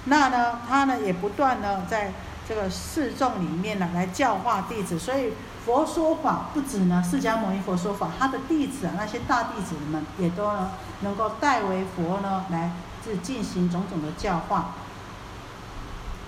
[0.04, 2.12] 那呢，他呢也不断呢，在
[2.46, 4.98] 这个示众里面呢，来教化弟子。
[4.98, 5.32] 所以
[5.64, 14.74] 佛说法不止呢，释迦牟尼佛说法，他的弟子啊，那些大弟子们也都呢，能够代为佛呢，来是进行种种的教化。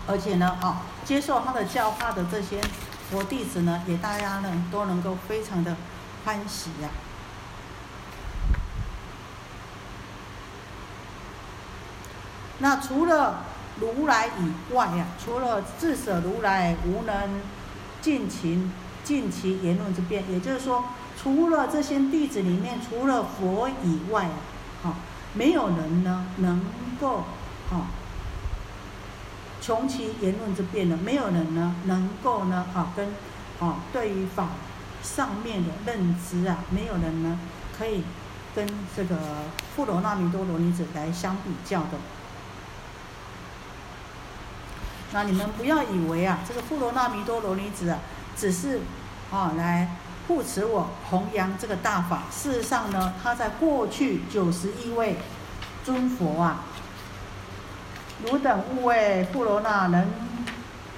[0.09, 2.61] 而且呢，啊，接受他的教化的这些
[3.11, 5.77] 佛弟子呢，也大家呢都能够非常的
[6.25, 6.89] 欢喜呀。
[12.59, 13.45] 那除了
[13.81, 17.41] 如来以外呀，除了自舍如来无能
[18.01, 18.73] 尽情
[19.05, 20.85] 尽其言论之辩，也就是说，
[21.23, 24.31] 除了这些弟子里面，除了佛以外，
[24.83, 24.97] 啊，
[25.35, 26.61] 没有人呢能
[27.01, 27.25] 够
[27.71, 27.87] 啊。
[29.67, 33.09] 穷其言论之辩呢，没有人呢能够呢啊跟
[33.59, 34.51] 啊对于法
[35.03, 37.37] 上面的认知啊，没有人呢
[37.77, 38.05] 可以
[38.55, 38.65] 跟
[38.97, 39.17] 这个
[39.75, 41.99] 富罗那弥多罗尼子来相比较的。
[45.13, 47.99] 那你们不要以为啊，这个富罗那弥多罗尼子啊，
[48.37, 48.83] 只是
[49.33, 49.97] 啊来
[50.29, 52.23] 护持我弘扬这个大法。
[52.31, 55.17] 事实上呢，他在过去九十一位
[55.85, 56.63] 尊佛啊。
[58.25, 60.09] 汝等勿为富罗那能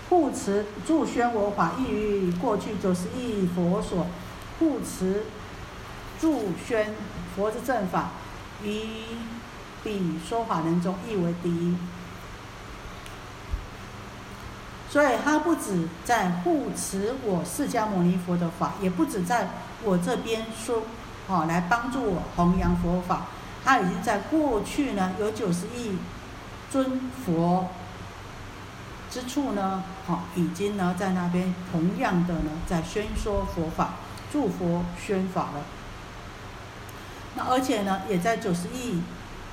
[0.08, 4.06] 护持助宣我法，亦于过去九十亿佛所
[4.58, 5.24] 护持
[6.20, 6.94] 助宣
[7.34, 8.10] 佛之正法，
[8.62, 8.82] 于
[9.82, 11.76] 彼说法人中亦为第一。
[14.90, 19.50] 所以，他不止在护持我释迦牟尼佛的法，也不止在
[19.84, 20.82] 我这边说，
[21.26, 23.26] 好来帮助我弘扬佛法。
[23.62, 25.98] 他已经在过去呢有九十亿
[26.70, 27.68] 尊佛
[29.10, 33.94] 之处呢，好，已经呢在那边同样的呢在宣说佛法，
[34.30, 35.64] 祝佛宣法了。
[37.36, 39.00] 那而且呢，也在九十亿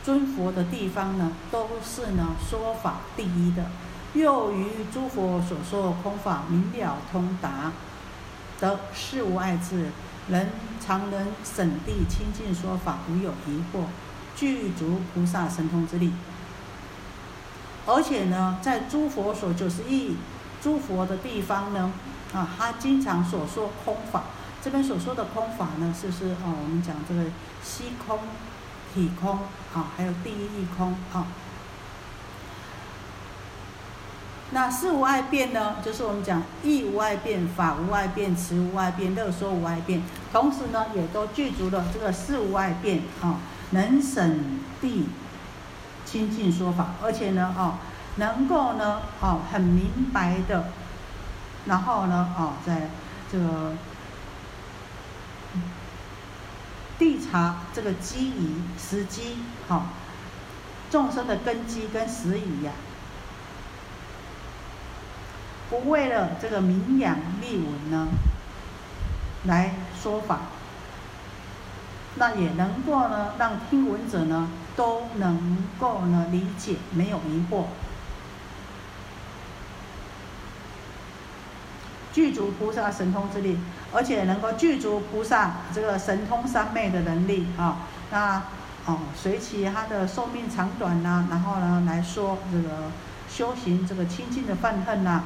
[0.04, 3.66] 尊佛的地方呢，都是呢说法第一的。
[4.14, 7.72] 又于诸佛所说空法明了通达，
[8.60, 9.92] 得事无碍智，
[10.30, 10.50] 人
[10.86, 13.86] 常人审地清净说法，无有疑惑，
[14.36, 16.14] 具足菩萨神通之力。
[17.86, 20.16] 而且呢，在诸佛所九十一
[20.62, 21.92] 诸佛的地方呢，
[22.34, 24.24] 啊，他经常所说空法。
[24.64, 27.22] 这边所说的空法呢，是是哦，我们讲这个
[27.64, 28.18] 虚空、
[28.94, 29.38] 体空
[29.74, 31.28] 啊，还有第一义空啊。
[34.52, 43.40] 那事无碍变呢，就是我们讲义无碍变、法无碍变、词无碍变、乐说无碍变，同时呢，也都具足了这个事无碍变啊，
[43.72, 45.06] 能审地
[46.16, 47.74] 清净说法，而且呢，哦，
[48.16, 50.68] 能够呢，哦，很明白的，
[51.66, 52.90] 然后呢，哦，在
[53.30, 53.74] 这个
[56.98, 59.88] 地查这个机宜时机，好，
[60.90, 62.72] 众生的根基跟时宜呀。
[65.70, 68.08] 不为了这个名扬利闻呢，
[69.44, 70.40] 来说法，
[72.16, 77.66] 那也能够呢，让听闻者呢都能够呢理解，没有疑惑，
[82.14, 83.58] 具足菩萨神通之力，
[83.94, 87.80] 而且能够具足菩萨这个神通三昧的能力啊，
[88.12, 88.44] 那
[88.86, 92.92] 哦随其他的寿命长短呐，然后呢来说这个
[93.30, 95.24] 修行这个清净的愤恨呐。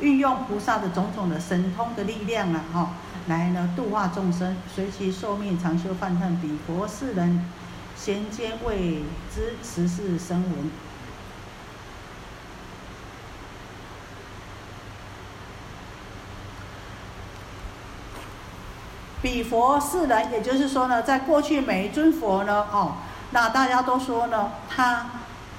[0.00, 2.90] 运用菩萨的种种的神通的力量啊，哈，
[3.28, 7.44] 来呢度化众生，随其寿命长修梵恨，比佛世人
[7.94, 9.02] 贤皆为
[9.32, 10.70] 之十世生闻。
[19.20, 22.94] 比佛世人，也就是说呢，在过去每一尊佛呢，哦，
[23.32, 25.06] 那大家都说呢，他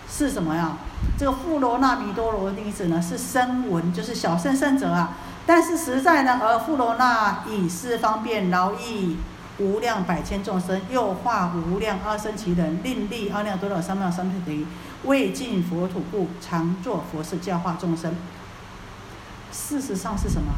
[0.09, 0.77] 是什么呀？
[1.19, 5.11] 这个富罗那弥多罗的意思呢，是声闻，就是小圣圣者啊。
[5.49, 9.17] 但是实在呢，而富罗那以是方便劳役
[9.57, 14.67] 无量百千众生，又化无量阿僧祇人，令利阿耨多罗三藐三菩提，
[15.05, 18.15] 未尽佛土故，常作佛事教化众生。
[19.51, 20.51] 事实上是什么？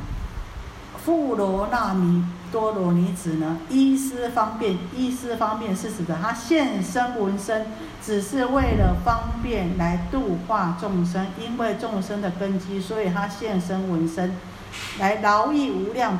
[1.05, 3.59] 富罗那弥多罗尼子呢？
[3.69, 7.67] 医师方便，医师方便是指的他现身闻身。
[8.03, 14.35] 只是为了方便来度化众生，因为众生的根基，所以他现身闻身，
[14.99, 16.17] 来劳役无量，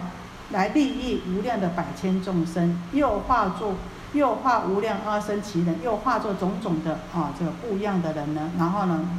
[0.51, 3.75] 来利益无量的百千众生，又化作
[4.13, 8.51] 又化无量阿僧祇人，又化作种种的啊这个不一样的人呢。
[8.57, 9.09] 然后呢，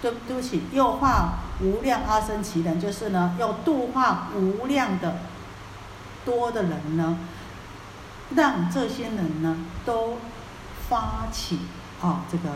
[0.00, 5.16] 对对不起，又化无量阿僧祇人，就是呢要度化无量的
[6.24, 7.18] 多的人呢，
[8.34, 10.18] 让这些人呢都。
[10.88, 11.58] 发起
[12.02, 12.50] 啊，这个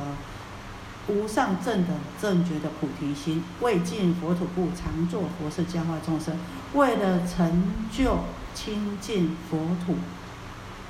[1.08, 6.36] 无上正等正觉的菩提心，为尽佛土故，常作佛事教化众生，
[6.74, 8.18] 为了成就
[8.54, 9.94] 清净佛土，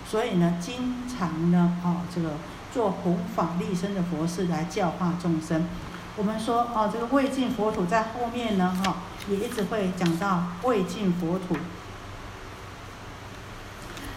[0.09, 2.31] 所以呢，经常呢，啊，这个
[2.73, 5.67] 做弘法利生的佛事来教化众生。
[6.17, 11.57] 我们说，啊，这个未尽佛土在后面呢，哈，也一直会讲到未尽佛土，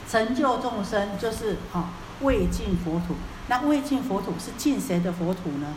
[0.10, 1.90] 成就众生，就是啊。
[2.22, 3.16] 未尽佛土，
[3.48, 5.68] 那未尽佛土是尽谁的佛土呢？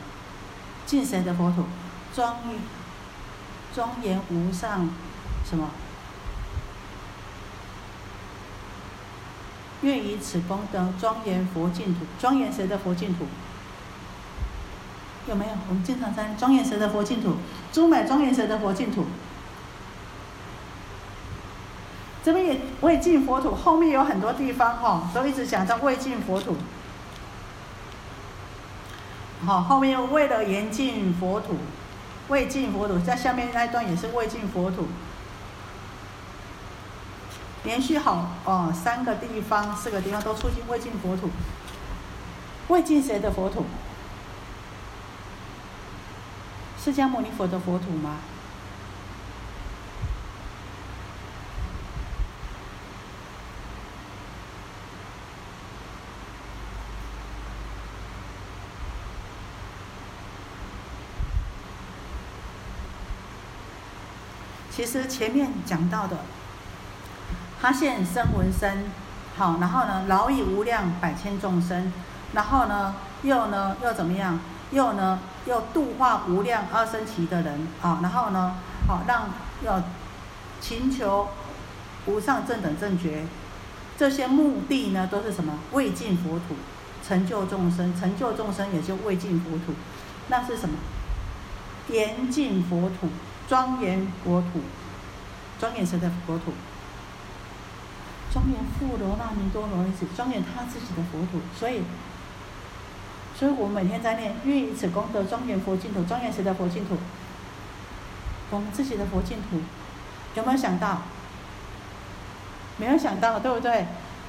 [0.87, 1.65] 尽谁的佛土？
[2.15, 2.59] 庄严
[3.75, 4.89] 庄严无上
[5.45, 5.71] 什么？
[9.81, 13.27] 愿以此功德庄严佛净土，庄严谁的佛净土？
[15.27, 15.53] 有没有？
[15.69, 17.37] 我们经常在庄严谁的佛净土？
[17.73, 19.07] 诸美庄严谁的佛净土？
[22.23, 26.57] 这边也未尽佛土，后面有很多地方哈，都一直讲到未尽佛土。
[29.45, 31.57] 好，后面为了严禁佛土，
[32.29, 34.87] 未尽佛土，在下面那一段也是未尽佛土，
[37.65, 41.29] 连续好哦，三个地方、四个地方都出现未尽佛土。
[42.69, 43.67] 未尽谁的佛土？
[46.83, 48.17] 释迦牟尼佛的佛土吗？
[64.83, 66.17] 其实前面讲到的，
[67.61, 68.87] 他现身闻身，
[69.37, 71.93] 好，然后呢，饶益无量百千众生，
[72.33, 74.41] 然后呢，又呢又怎么样？
[74.73, 78.57] 又呢又度化无量阿僧祇的人啊，然后呢，
[78.89, 79.31] 好让
[79.65, 79.81] 要
[80.61, 81.29] 请求
[82.07, 83.25] 无上正等正觉，
[83.97, 85.61] 这些目的呢都是什么？
[85.71, 86.57] 未尽佛土，
[87.07, 89.75] 成就众生，成就众生也就未尽佛土，
[90.27, 90.75] 那是什么？
[91.89, 93.09] 严净佛土，
[93.53, 94.63] 庄严国土，
[95.61, 96.53] 庄严谁的国土？
[98.33, 101.83] 庄严富罗那弥多罗子，庄严他自己的佛土，所以，
[103.39, 106.97] 所以我每天在念，愿以此功德庄严佛净土，庄严谁的佛净土？
[108.49, 109.61] 我们自己的佛净土，
[110.35, 111.03] 有没有想到？
[112.79, 113.87] 没有想到，对不对？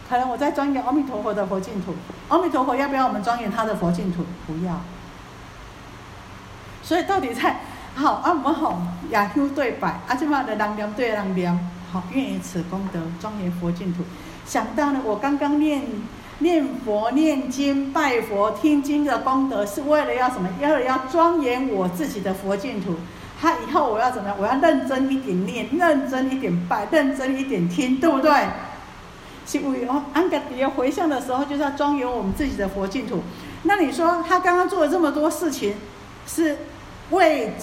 [0.10, 1.96] 可能我在庄严阿弥陀佛的佛净土，
[2.28, 4.26] 阿弥陀佛要不要我们庄严他的佛净土？
[4.46, 4.82] 不要。
[6.82, 7.62] 所以到底在
[7.96, 8.82] 好啊，我们好
[9.12, 11.70] 雅修对白，啊，这嘛的人念对人念。
[11.92, 14.04] 好，愿以此功德庄严佛净土。
[14.48, 15.84] 想到呢，我刚刚念
[16.40, 20.50] 念佛、念经、拜佛、听经的功德，是为了要什么？
[20.60, 22.96] 要要庄严我自己的佛净土。
[23.40, 24.38] 他以后我要怎么样？
[24.40, 28.32] 我要认真一点念，认真一点拜，认真一点听，对不对？
[29.46, 33.22] 是为哦，安格底回向的时候，就是要庄严我们自己的佛净土。
[33.62, 35.76] 那你说他刚刚做了这么多事情，
[36.26, 36.58] 是
[37.12, 37.54] 为？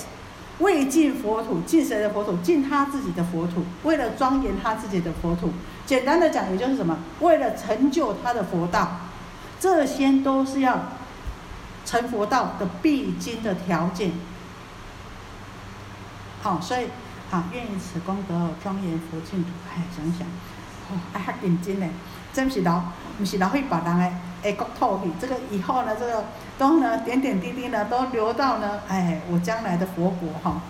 [0.60, 2.36] 为尽佛土，尽谁的佛土？
[2.38, 3.64] 尽他自己的佛土。
[3.82, 5.50] 为了庄严他自己的佛土，
[5.86, 6.98] 简单的讲，也就是什么？
[7.20, 9.00] 为了成就他的佛道，
[9.58, 10.78] 这些都是要
[11.84, 14.12] 成佛道的必经的条件。
[16.42, 16.86] 好，所以
[17.30, 19.50] 好，愿以此功德庄严佛净土。
[19.74, 20.26] 哎，想想，
[20.90, 21.90] 哦，哎，较认真嘞，
[22.32, 22.82] 真是老，
[23.18, 24.12] 不是老会把人的。
[24.42, 26.24] 哎，国土去，这个以后呢，这个
[26.58, 30.60] 都呢点点滴滴呢，都流到呢，哎，我将来的佛国哈。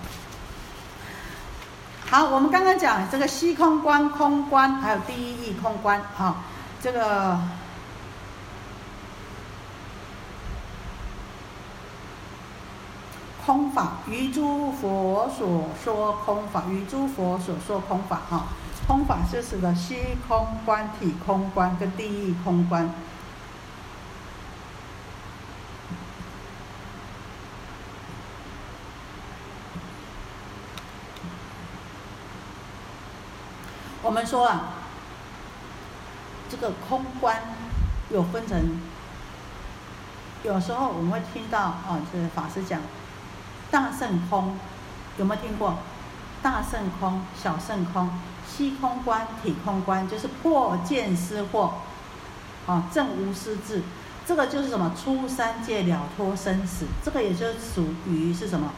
[2.08, 6.38] 好，我们刚刚讲这个虚空观、空观，还有第一义空观哈，
[6.82, 7.38] 这个
[13.46, 18.46] 空法，于诸佛所说空法，于诸佛所说空法哈，
[18.88, 22.92] 空法就是个虚空观、体空观跟第一义空观。
[34.10, 34.72] 我们说啊，
[36.50, 37.40] 这个空观
[38.10, 38.80] 有分成，
[40.42, 42.80] 有时候我们会听到啊，这法师讲
[43.70, 44.58] 大圣空，
[45.16, 45.78] 有没有听过？
[46.42, 48.10] 大圣空、小圣空、
[48.44, 51.70] 虚空观、体空观，就是破见思惑，
[52.66, 53.84] 啊，正无私智，
[54.26, 54.92] 这个就是什么？
[55.00, 58.72] 出三界了脱生死，这个也就属于是什么？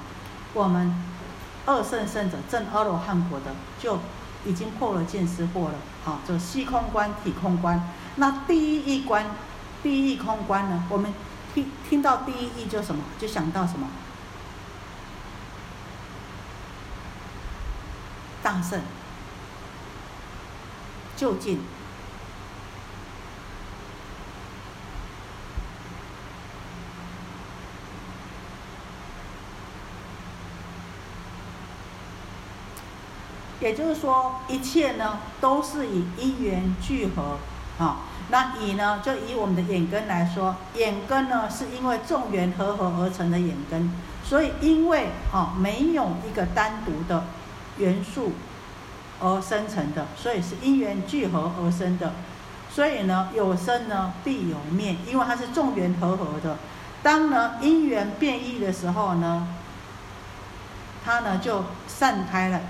[0.52, 0.94] 我们
[1.64, 3.98] 二圣圣者正阿罗汉果的就。
[4.44, 5.74] 已经破了见思惑了，
[6.04, 7.88] 好，就虚空观、体空观。
[8.16, 9.26] 那第一义观、
[9.82, 10.84] 第一义空观呢？
[10.88, 11.12] 我们
[11.54, 13.02] 听听到第一义就什么？
[13.18, 13.88] 就想到什么？
[18.42, 18.80] 大圣、
[21.16, 21.60] 就近。
[33.62, 37.38] 也就是说，一切呢都是以因缘聚合
[37.78, 38.00] 啊。
[38.28, 43.92] 那以呢，就以我们的眼根来说，眼根呢是因为众缘合合而成的眼根，
[44.24, 47.24] 所以因为啊没有一个单独的
[47.78, 48.32] 元素
[49.20, 52.14] 而生成的，所以是因缘聚合而生的。
[52.68, 56.56] 所以呢，有生呢必有灭，因为它是众缘合合的。
[57.02, 59.46] 当呢因缘变异的时候呢，
[61.04, 62.60] 它呢就散开了。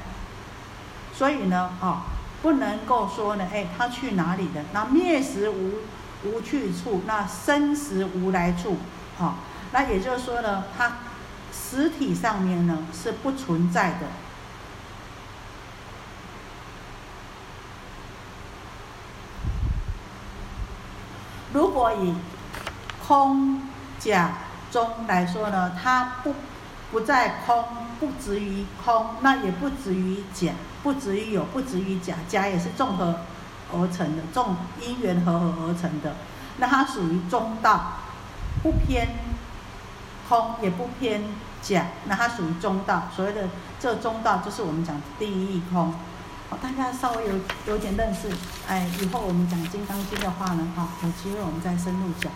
[1.15, 2.05] 所以呢，啊，
[2.41, 4.65] 不能够说呢，哎，他去哪里的？
[4.73, 5.75] 那灭时无
[6.25, 8.79] 无去处，那生时无来处，
[9.19, 9.37] 啊，
[9.73, 10.99] 那也就是说呢，它
[11.53, 14.07] 实体上面呢是不存在的。
[21.53, 22.15] 如果以
[23.07, 23.61] 空
[23.99, 24.31] 假
[24.71, 26.35] 中来说呢，它不
[26.91, 27.65] 不在空，
[28.01, 30.53] 不止于空，那也不止于假。
[30.83, 33.21] 不止于有，不止于假，假也是综合
[33.73, 36.15] 而成的，众因缘合合而成的。
[36.59, 37.93] 那它属于中道，
[38.63, 39.09] 不偏
[40.29, 41.25] 空，也不偏
[41.63, 43.05] 假，那它属于中道。
[43.15, 43.49] 所谓的
[43.81, 45.95] 这中道，就是我们讲第一义空。
[46.61, 47.35] 大家稍微有
[47.67, 48.29] 有点认识，
[48.69, 52.31] 哎，以后我们讲《金刚经》的话呢，哈，有机会我们再深入讲。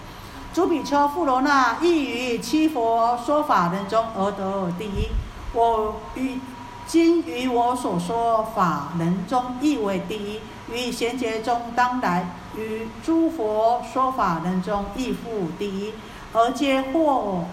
[0.54, 5.08] 朱比丘、富罗那亦于七佛说法人中而得第一。
[5.52, 6.40] 我与
[6.86, 10.38] 今于我所说法人中，亦为第一；
[10.72, 15.92] 于贤劫中，当来于诸佛说法人中，亦复第一。
[16.32, 17.44] 而皆或，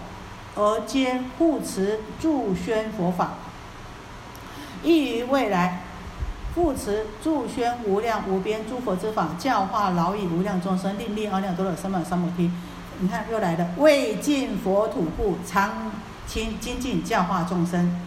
[0.54, 3.34] 而皆护持助宣佛法，
[4.82, 5.82] 亦于未来
[6.54, 12.50] 护持助宣无量无边诸佛之法，教化劳役无量众生，令利阿耨多罗三藐三菩提。
[13.00, 15.90] 你看又来了，未尽佛土故，常
[16.26, 18.00] 亲精进教化众生。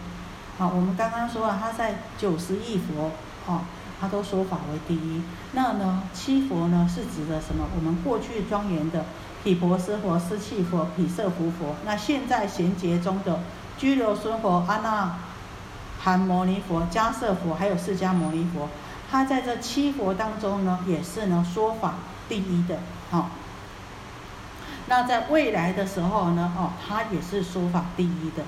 [0.58, 3.12] 好，我们刚刚说了，他在九十亿佛，
[3.46, 3.60] 哦，
[4.00, 5.22] 他都说法为第一。
[5.52, 7.64] 那呢，七佛呢是指的什么？
[7.76, 9.04] 我们过去庄严的
[9.44, 11.76] 毗婆尸佛、尸气佛、毗舍浮佛。
[11.86, 13.38] 那现在贤劫中的
[13.78, 15.16] 居留孙佛、阿那
[16.00, 18.68] 含摩尼佛、迦舍佛，还有释迦牟尼佛，
[19.08, 21.94] 他在这七佛当中呢，也是呢说法
[22.28, 22.80] 第一的。
[23.12, 23.30] 好。
[24.88, 28.42] 那在未来的时候呢，哦，他也是说法第一的。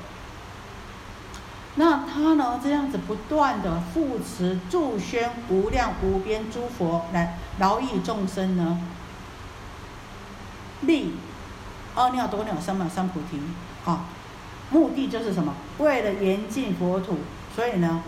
[1.77, 8.81] 那他呢，这样子不断的护持助宣无量无边诸佛来劳役众生呢，
[10.83, 11.15] 利
[11.95, 13.41] 阿耨多罗三藐三菩提
[13.85, 14.07] 啊，
[14.71, 15.55] 目的就是什么？
[15.79, 17.19] 为了严禁佛土，
[17.55, 18.03] 所以呢，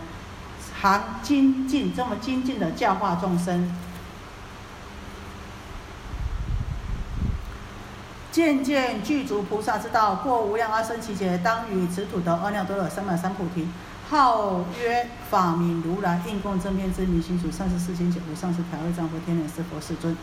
[0.81, 3.73] 常精进这么精进的教化众生。
[8.33, 13.67] 渐渐具足菩萨之道，过无量阿僧祇劫，当与此土得阿耨多罗三藐三菩提，
[14.09, 20.17] 号曰法名如来，应供正遍知明心主，上师世间解无上师调御丈夫天人师佛世尊。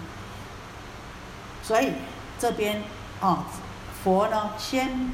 [1.62, 1.92] 所以
[2.36, 2.82] 这边
[3.20, 3.44] 啊，
[4.02, 5.12] 佛呢先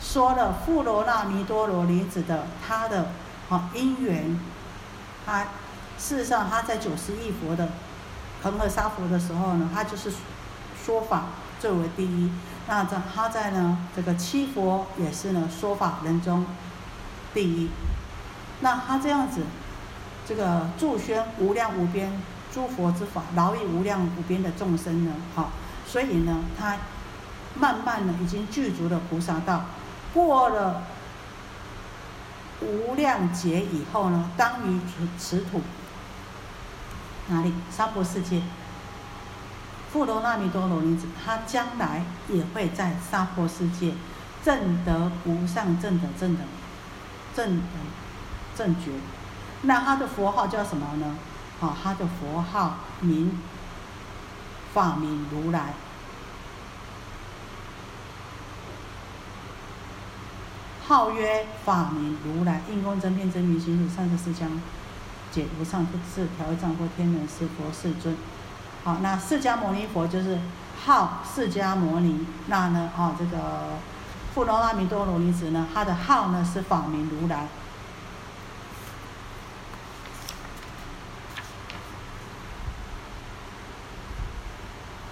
[0.00, 3.12] 说了富罗那弥多罗尼子的他的
[3.48, 4.40] 啊因缘，
[5.24, 5.44] 他
[5.96, 7.68] 事实上他在九十亿佛的
[8.42, 10.12] 恒河沙佛的时候呢，他就是
[10.84, 11.26] 说法。
[11.62, 12.28] 最为第一，
[12.66, 16.44] 那在他在呢这个七佛也是呢说法人中
[17.32, 17.70] 第一，
[18.62, 19.42] 那他这样子，
[20.26, 22.20] 这个助宣无量无边
[22.52, 25.52] 诸佛之法，劳役无量无边的众生呢，好，
[25.86, 26.78] 所以呢他
[27.54, 29.66] 慢慢的已经具足了菩萨道，
[30.12, 30.82] 过了
[32.60, 34.80] 无量劫以后呢，当于
[35.16, 35.60] 此土。
[37.28, 37.54] 哪里？
[37.70, 38.42] 娑婆世界。
[39.92, 43.92] 富罗那弥多罗尼子，他将来也会在娑婆世界
[44.42, 46.46] 正得无上正等正等
[47.34, 47.66] 正等
[48.56, 48.92] 正觉。
[49.60, 51.18] 那他的佛号叫什么呢？
[51.60, 53.38] 啊，他的佛号名
[54.72, 55.74] 法名如来，
[60.86, 64.48] 号曰法名如来，应供真遍真明心主，上师释迦
[65.30, 68.16] 解无上不智调藏或天人师佛世尊。
[68.84, 70.40] 好，那释迦牟尼佛就是
[70.84, 73.78] 号释迦牟尼，那呢，啊，这个
[74.34, 77.46] 富罗那弥多罗尼子呢，他的号呢是法名如来。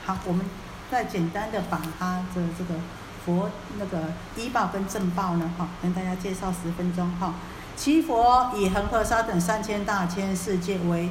[0.05, 0.45] 好，我们
[0.91, 2.75] 再简单的把他的这个
[3.25, 3.49] 佛
[3.79, 7.35] 那个医报跟正报呢，哈，跟大家介绍十分钟哈。
[7.77, 11.09] 七佛以恒河沙等三千大千世界为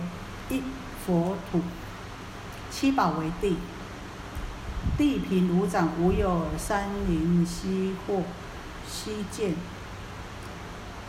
[0.49, 0.61] 一
[1.05, 1.61] 佛土。
[2.71, 3.57] 七宝为地，
[4.97, 8.23] 地平如掌，无有山林溪壑、
[8.87, 9.55] 溪涧、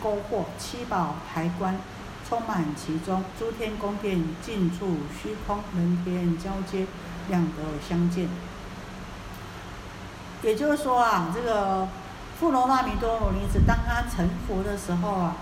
[0.01, 0.45] 沟壑。
[0.57, 1.79] 七宝台观
[2.27, 6.87] 充满其中，诸天宫殿尽处虚空，人天交接，
[7.29, 8.27] 两德相见。
[10.43, 11.87] 也就是说啊，这个
[12.39, 15.35] 富罗那弥多罗尼子，当他成佛的时候啊，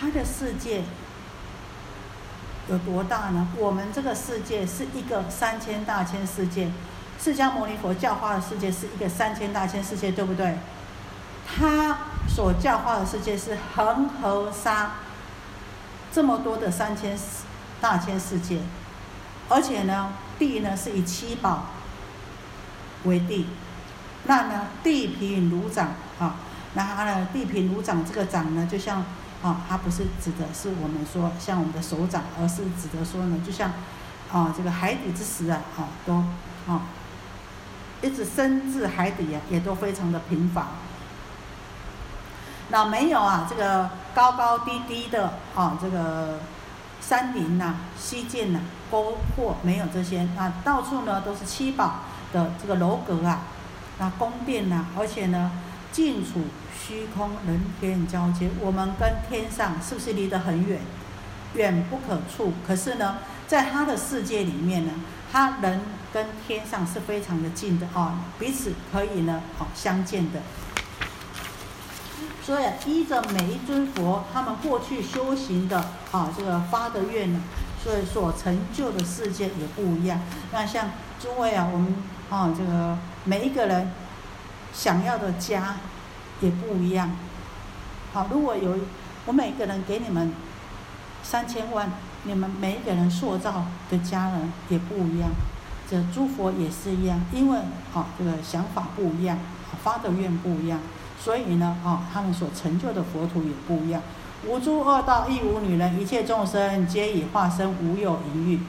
[0.00, 0.84] 他的世界。
[2.70, 3.48] 有多大呢？
[3.58, 6.70] 我们这个世界是一个三千大千世界，
[7.20, 10.54] 释迦牟尼佛教化的世界是一个三千大千世界，对不对？
[11.44, 11.98] 他
[12.28, 14.92] 所教化的世界是恒河沙
[16.12, 17.18] 这么多的三千
[17.80, 18.60] 大千世界，
[19.48, 21.66] 而且呢，地呢是以七宝
[23.02, 23.48] 为地，
[24.26, 25.88] 那呢地平如掌
[26.20, 26.36] 啊，
[26.74, 29.04] 那它呢地平如掌，这个掌呢就像。
[29.42, 33.72] 啊，它不是指的是我们说像我们的手掌，而是指的说呢，就像
[34.30, 36.14] 啊这个海底之石啊，啊都
[36.70, 36.82] 啊
[38.02, 40.66] 一直深至海底啊，也都非常的平凡。
[42.68, 46.38] 那没有啊，这个高高低低的啊，这个
[47.00, 48.60] 山林呐、溪涧呐、
[48.90, 52.00] 沟壑没有这些啊，到处呢都是七宝
[52.32, 53.40] 的这个楼阁啊，
[53.98, 55.50] 那宫殿呐，而且呢
[55.92, 56.40] 近处。
[56.82, 60.80] 虚空人天交接，我们跟天上是不是离得很远，
[61.54, 62.52] 远不可触？
[62.66, 64.92] 可是呢，在他的世界里面呢，
[65.30, 65.80] 他人
[66.12, 70.40] 跟天上是非常的近的哦，彼此可以呢，哦相见的。
[72.42, 75.78] 所以依着每一尊佛他们过去修行的
[76.10, 77.40] 啊这个发的愿呢，
[77.84, 80.20] 所以所成就的世界也不一样。
[80.50, 81.94] 那像诸位啊，我们
[82.30, 83.92] 啊这个每一个人
[84.72, 85.76] 想要的家
[86.40, 87.10] 也不一样。
[88.12, 88.76] 好，如果有
[89.26, 90.32] 我每个人给你们
[91.22, 91.92] 三千万，
[92.24, 95.30] 你们每一个人塑造的家人也不一样。
[95.88, 97.58] 这诸佛也是一样，因为
[97.94, 99.38] 啊这个想法不一样，
[99.82, 100.78] 发的愿不一样，
[101.18, 104.00] 所以呢啊他们所成就的佛土也不一样。
[104.46, 108.60] 无诸恶道，亦无女人，一切众生皆以化身，无有淫欲。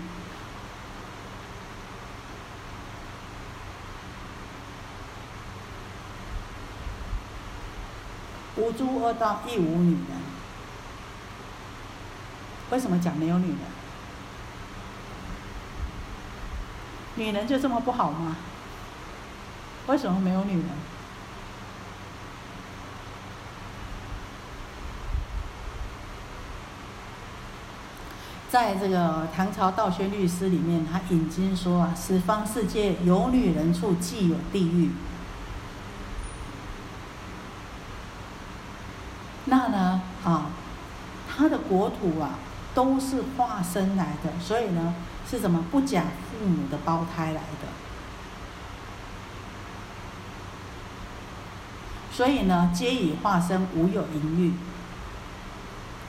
[8.61, 10.21] 无诸恶道，亦无女人。
[12.69, 13.57] 为什么讲没有女人？
[17.15, 18.37] 女人就这么不好吗？
[19.87, 20.65] 为什么没有女人？
[28.49, 34.91] 在这个唐朝道宣律师里面，他引经说啊，十方世界有女人处，即有地狱。
[39.45, 40.49] 那呢啊，
[41.29, 42.39] 他的国土啊，
[42.73, 44.93] 都是化身来的，所以呢。
[45.29, 47.67] 是什么不假父母的胞胎来的？
[52.11, 54.53] 所以呢，皆以化身，无有淫欲，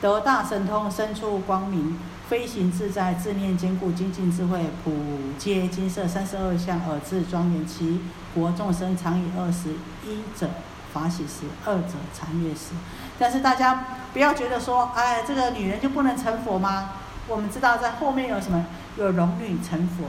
[0.01, 1.97] 得大神通，身处光明，
[2.29, 4.93] 飞行自在，自念坚固，精进智慧，普
[5.39, 8.01] 皆金色三十二相，耳智庄严，其
[8.35, 9.75] 国众生常以二十
[10.05, 10.51] 一者
[10.93, 12.73] 法喜时，二者禅悦时。
[13.19, 16.91] 但是大家不要觉得说，哎，这个女人就不能成佛吗？
[17.29, 18.67] 我们知道在后面有什么？
[18.99, 20.05] 有龙女成佛，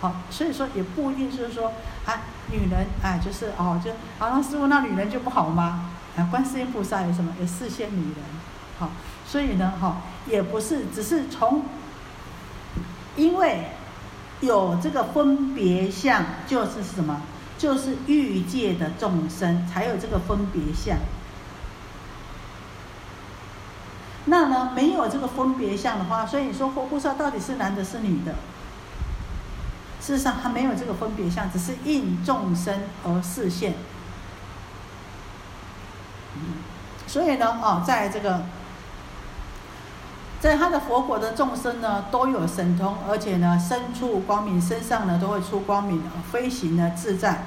[0.00, 1.72] 好，所以说也不一定是说
[2.06, 5.90] 啊，女人哎，就是哦，就好像师傅那女人就不好吗？
[6.16, 7.34] 啊，观世音菩萨有什么？
[7.38, 8.24] 有四仙女人，
[8.78, 8.88] 好，
[9.26, 11.64] 所以呢，哈，也不是，只是从，
[13.16, 13.72] 因为
[14.40, 17.22] 有这个分别相，就是什么？
[17.56, 20.98] 就是欲界的众生才有这个分别相。
[24.26, 28.34] 那呢，没有这个分别相的话，所以你说佛菩萨到底是男的，是女的？
[30.00, 33.74] 事实上，他没有这个分别相，只是应众生而示现。
[37.06, 38.42] 所以呢，哦，在这个，
[40.44, 47.44] 在他的佛国的众生呢，都有神通，而且呢，身处光明，身上呢都会出光明，飞行呢自在。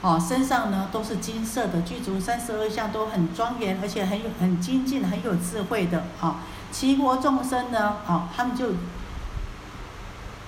[0.00, 6.02] 哦，身上呢都是金色的，具足三十二相，都很庄严，而且很有很精进、很有智慧的。
[6.20, 6.40] 啊，
[6.72, 8.70] 齐国众生呢，啊，他们就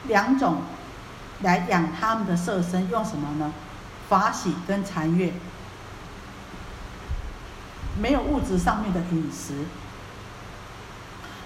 [0.09, 0.57] 两种
[1.43, 3.53] 来养他们的色身，用什么呢？
[4.09, 5.33] 法喜跟禅悦，
[8.03, 9.64] 没有物质上面的饮食。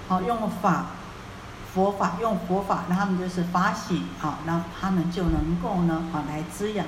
[0.08, 0.86] 好，用法
[1.74, 6.84] 佛法，用佛法，那他们就是法喜，好，那他们就能够呢，啊，来滋养。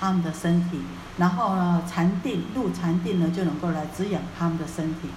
[0.00, 0.80] 他们的身体，
[1.16, 5.08] 然后呢，禅定入禅定呢，就能够来滋养他们的身体。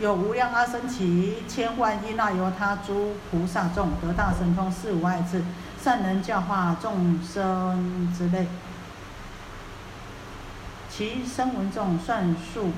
[0.00, 5.44] 有无量阿僧祇千万亿那由他诸菩萨众得大神通四无碍智
[5.80, 8.48] 善能教化众生之类，
[10.94, 12.72] 其声闻众算数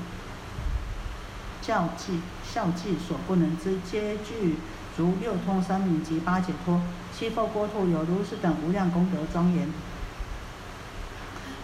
[1.61, 2.21] 教计。
[2.53, 4.55] 教计所不能知，皆具
[4.95, 6.79] 足六通三明及八解脱，
[7.13, 9.67] 七佛国土有如是等无量功德庄严。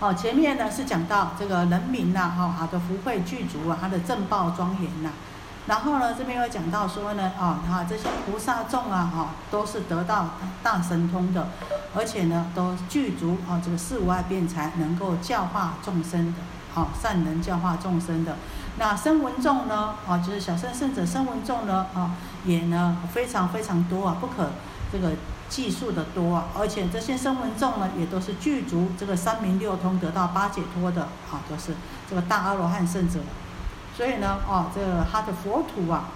[0.02, 5.12] 好，前面呢是讲到这个人民呐，哈，他的福慧具足啊，他的正报庄严呐。
[5.68, 10.30] 然后呢，这边又讲到说呢，啊，哈，这些菩萨众啊，哈，都是得到
[10.64, 11.50] 大神通的，
[11.96, 16.40] 而且呢，都具足啊，这个四无碍辩才，能够教化众生的，
[16.74, 18.36] 好，善能教化众生的。
[18.80, 19.94] 那声闻众呢？
[20.08, 21.86] 啊，就是小圣圣者声闻众呢？
[21.94, 24.50] 啊，也呢非常非常多啊，不可
[24.92, 25.12] 这个
[25.48, 26.46] 计数的多啊。
[26.58, 31.76] 而且这些声闻众呢，也都是具足这个三明六通，得到八解脱的啊，都是
[32.10, 33.20] 这个大阿罗汉圣者。
[33.96, 36.10] 所以呢，啊，这个他的佛土啊，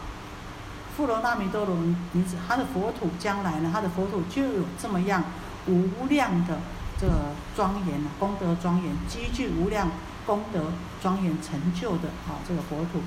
[0.95, 5.23] 富罗那弥多罗名字，他的佛土将来呢，他的佛土就有这么样
[5.67, 6.59] 无量的
[6.99, 7.13] 这个
[7.55, 9.89] 庄严啊功德庄严，积聚无量。
[10.25, 10.59] 功德
[11.03, 12.97] 庄严成就的啊，这个佛土，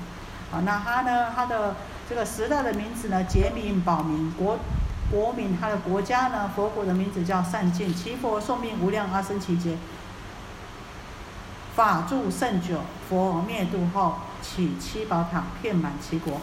[0.55, 1.75] 啊，那他呢，他的
[2.07, 4.57] 这个时代的名字呢，杰明保明国
[5.11, 9.77] 国民，他的国家呢，佛国的名字叫善尽，其佛寿命无量阿僧祇劫，
[11.75, 16.41] 法住甚久，佛灭度后，起七宝塔遍满其国。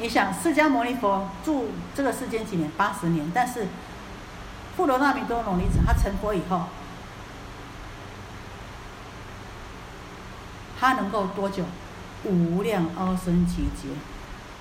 [0.00, 2.70] 你想，释迦牟尼佛住这个世间几年？
[2.76, 3.30] 八十年。
[3.34, 3.66] 但是，
[4.76, 6.66] 富罗那弥多罗尼子他成佛以后，
[10.78, 11.64] 他能够多久？
[12.24, 13.88] 无量阿僧祇劫，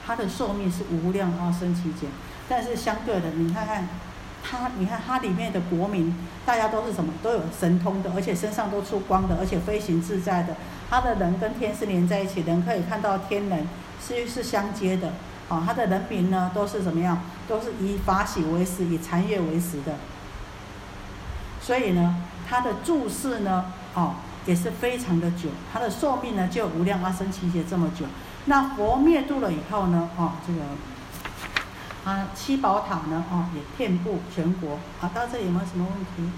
[0.05, 2.07] 他的寿命是无量阿僧祇劫。
[2.49, 3.87] 但是相对的，你看看
[4.49, 7.11] 他，你看他里面的国民，大家都是什么？
[7.21, 10.55] 都有神通的，而且身上都出光的，而且飞行自在的。
[10.89, 13.67] 他的人跟天是连在一起，人可以看到天人，
[14.01, 15.11] 是是相接的。
[15.49, 17.21] 哦，他的人民呢，都是怎么样？
[17.47, 19.95] 都是以法喜为食，以禅悦为食的。
[21.61, 22.15] 所以呢，
[22.47, 25.49] 他的住世呢，哦，也是非常的久。
[25.73, 28.05] 他的寿命呢，就无量阿僧祇劫这么久。
[28.45, 30.59] 那佛灭度了以后呢，哦，这个
[32.07, 34.79] 啊七宝塔呢，哦，也遍布全国。
[35.01, 36.31] 啊，到这里有没有什么问题？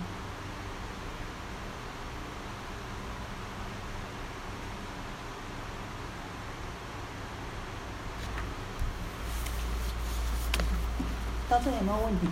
[11.48, 12.28] 到这里有没有问题？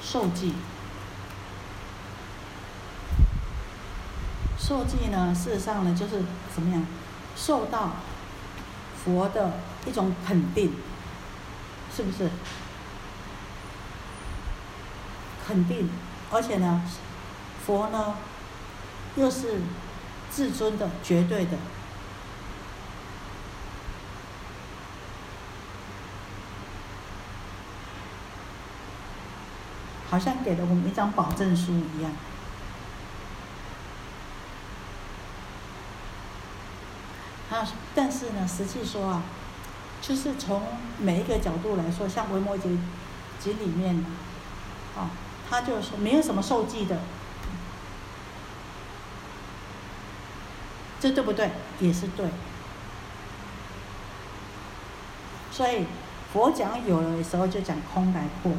[0.00, 0.54] 受记，
[4.58, 6.22] 受记呢，事实上呢，就是
[6.54, 6.86] 怎么样，
[7.36, 7.90] 受到
[9.04, 9.52] 佛的
[9.86, 10.72] 一种肯定，
[11.94, 12.30] 是不是？
[15.46, 15.90] 肯定，
[16.30, 16.82] 而且呢，
[17.66, 18.14] 佛呢，
[19.16, 19.60] 又是
[20.30, 21.58] 至尊的、绝对的。
[30.08, 32.12] 好像给了我们一张保证书一样。
[37.52, 39.22] 啊，但是呢，实际说啊，
[40.00, 40.62] 就是从
[40.98, 42.78] 每一个角度来说，像《维摩诘
[43.38, 44.02] 经》里面，
[44.96, 45.10] 啊，
[45.50, 46.98] 他就说没有什么受记的，
[50.98, 51.50] 这对不对？
[51.78, 52.30] 也是对。
[55.50, 55.84] 所以
[56.32, 58.52] 佛讲有的时候就讲空来破。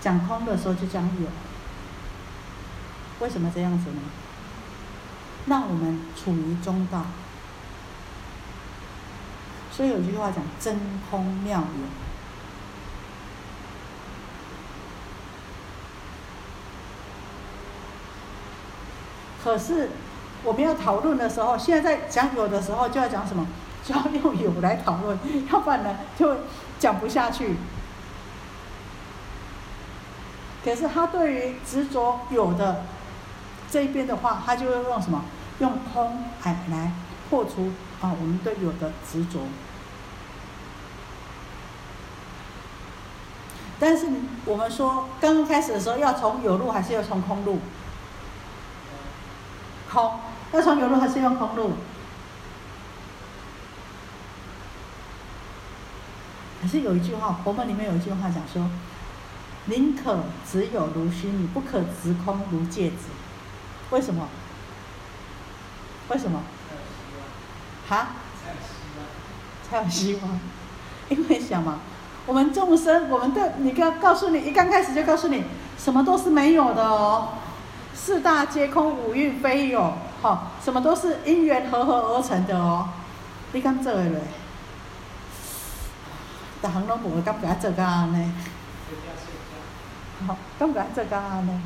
[0.00, 1.28] 讲空的时候就讲有，
[3.20, 4.00] 为什么这样子呢？
[5.46, 7.06] 让我们处于中道。
[9.72, 10.78] 所以有句话讲真
[11.10, 11.64] 空妙有。
[19.42, 19.90] 可是
[20.44, 23.46] 我们要讨论的时候，现在在讲有的时候就要讲什么？
[23.84, 25.18] 就要用有来讨论，
[25.50, 26.36] 要不然呢就
[26.78, 27.56] 讲不下去。
[30.64, 32.84] 可是他对于执着有的
[33.68, 35.24] 这一边的话，他就会用什么？
[35.58, 36.92] 用空来来
[37.28, 37.72] 破除
[38.02, 39.40] 啊我们对有的执着。
[43.80, 44.06] 但是
[44.44, 47.60] 我们说刚刚开始的时候，要从有路还是要从空路？
[49.90, 50.20] 空，
[50.52, 51.72] 要从有路还是用空路？
[56.60, 58.68] 可是有一句话，佛门里面有一句话讲说。
[59.66, 63.06] 宁可只有如虚拟，不可直空如芥子。
[63.90, 64.28] 为什么？
[66.08, 66.42] 为什么？
[67.88, 68.08] 哈？
[69.68, 70.40] 才有希望。
[71.08, 71.80] 因为想嘛，
[72.26, 75.44] 我们众生，我们的，你刚告诉你，一刚开始就告诉你，
[75.76, 77.28] 什么都是没有的哦。
[77.94, 82.88] 四大皆空，五蕴非有，好，什么都是因缘合合而成的哦。
[83.52, 84.20] 你敢做嘞？
[86.62, 88.32] 大行拢无敢给他做个安尼。
[90.26, 91.62] 好，刚刚这刚刚呢？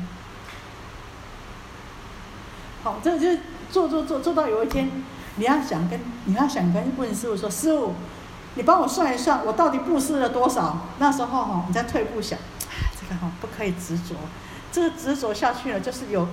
[2.83, 3.41] 好，这就
[3.71, 4.89] 做做做做到有一天，
[5.37, 7.93] 你要想跟你要想跟问师傅说，师傅，
[8.55, 10.77] 你帮我算一算，我到底布施了多少？
[10.99, 12.37] 那时候哈，你再退步想，
[12.99, 14.15] 这个哈不可以执着，
[14.71, 16.27] 这个执着下去了，就是有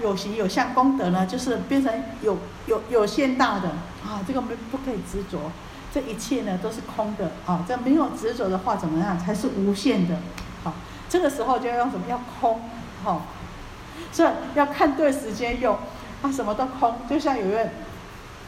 [0.00, 1.92] 有形有相功德呢，就是变成
[2.22, 3.68] 有有有限大的
[4.04, 5.50] 啊，这个没不可以执着，
[5.92, 10.16] 这一切呢都是空的啊，这没有执着的话怎么样才是无限的？
[10.64, 10.72] 好
[11.08, 12.06] 这个时候就要用什么？
[12.08, 12.60] 要空，
[13.04, 13.22] 哈，
[14.10, 15.76] 所以要看对时间用，
[16.22, 17.68] 啊，什么都空，就像有一个，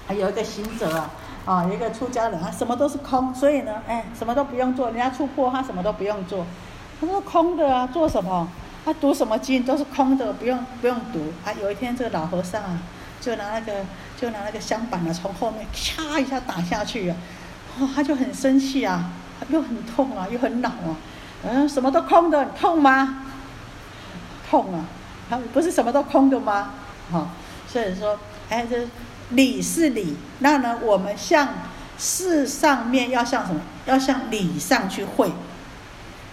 [0.09, 1.11] 还有一个行者啊，
[1.45, 6.47] 啊，一个出家人啊，什么都是空，所以呢，哎，什么都不用做，人家出破他什么都不用做，
[6.99, 8.49] 他说空的啊，做什么？
[8.85, 11.33] 他读什么经都是空的，不用不用读。
[11.45, 12.79] 啊，有一天这个老和尚啊，
[13.21, 13.85] 就拿那个
[14.17, 17.17] 就拿那个香板啊，从后面咔一下打下去啊，
[17.79, 19.11] 哦，他就很生气啊，
[19.51, 20.97] 又很痛啊，又很恼啊。
[21.45, 23.25] 嗯，什么都空的，痛吗？
[24.51, 24.85] 痛啊！
[25.29, 26.71] 他不是什么都空的吗？
[27.13, 27.29] 好，
[27.69, 28.89] 所以说，哎，这
[29.31, 31.49] 理是理，那呢，我们向
[31.99, 33.61] 事上面要向什么？
[33.87, 35.31] 要向理上去会。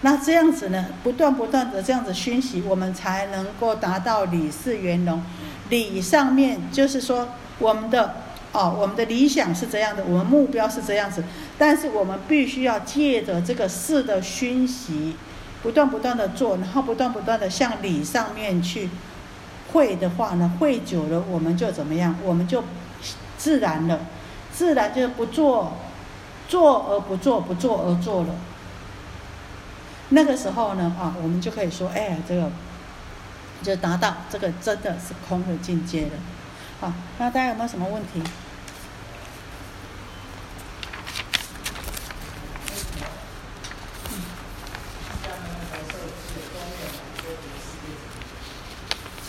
[0.02, 5.22] 那这样子呢，不断不断的这样子熏习，我们才能够达到理事圆融。
[5.68, 7.28] 理上面就是说，
[7.58, 8.14] 我们的
[8.52, 11.24] 哦，我们的理想是这样的，我们目标是这样子，
[11.58, 15.16] 但是我们必须要借着这个事的熏习，
[15.62, 18.88] 不断不断的做，然后不断不断的向理上面去
[19.72, 22.14] 会的话呢，会久了我们就怎么样？
[22.22, 22.62] 我们就
[23.46, 24.00] 自然了，
[24.52, 25.72] 自然就是不做，
[26.48, 28.34] 做而不做，不做而做了。
[30.08, 32.50] 那个时候呢，啊，我们就可以说，哎，这个
[33.62, 36.10] 就达到这个真的是空的境界了。
[36.80, 38.20] 好，那大家有没有什么问题？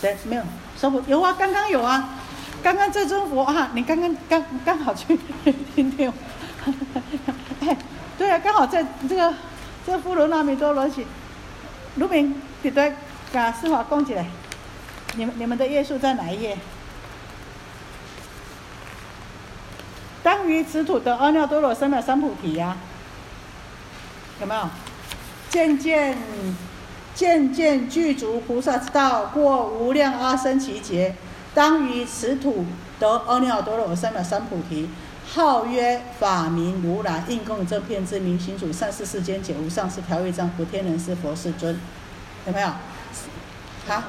[0.00, 0.42] 谁没有？
[0.76, 2.17] 说不有啊，刚刚有啊，
[2.62, 5.18] 刚刚这尊佛啊，你刚刚刚刚好去
[5.74, 6.12] 听听，
[7.60, 7.76] 哎，
[8.16, 9.34] 对啊，刚好在这个
[9.86, 11.06] 这个富罗那米多罗西，
[11.96, 12.92] 卢明，你对，
[13.32, 14.26] 把司法供起来，
[15.14, 16.58] 你们你们的页数在哪一页？
[20.22, 22.76] 当于此土得阿耨多罗三藐三菩提呀，
[24.40, 24.68] 有没有？
[25.48, 26.18] 渐渐。
[27.14, 31.16] 渐渐具足菩萨之道，过无量阿僧祇劫，
[31.58, 32.64] 当于此土
[33.00, 34.88] 得阿耨多罗三藐三菩提，
[35.26, 41.80] 号曰法名如来，应供正遍知明行主，善事世间解无上士，调御丈夫，天人师佛世尊，
[42.46, 42.68] 有没有？
[43.88, 44.04] 好，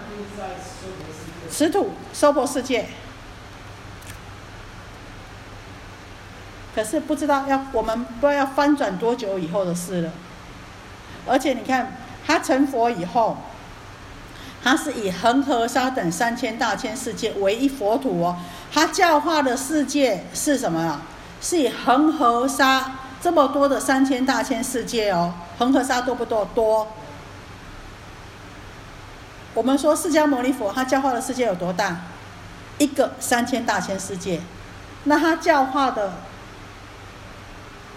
[1.50, 2.86] 此土娑婆世界，
[6.76, 10.12] 可是不知道要我们不知道要翻转多久以后的事了，
[11.26, 11.94] 而且你看。
[12.28, 13.36] 他成佛以后，
[14.62, 18.38] 他是以恒河沙等三千大千世界为一佛土哦。
[18.72, 21.02] 他教化的世界是什么啊？
[21.42, 25.34] 是以恒河沙这么多的三千大千世界哦。
[25.58, 26.46] 恒河沙多不多？
[26.54, 26.88] 多。
[29.54, 31.98] 我们说释迦牟尼佛他教化的世界有多大？
[32.78, 34.42] 一个三千大千世界。
[35.06, 36.14] 那他教化的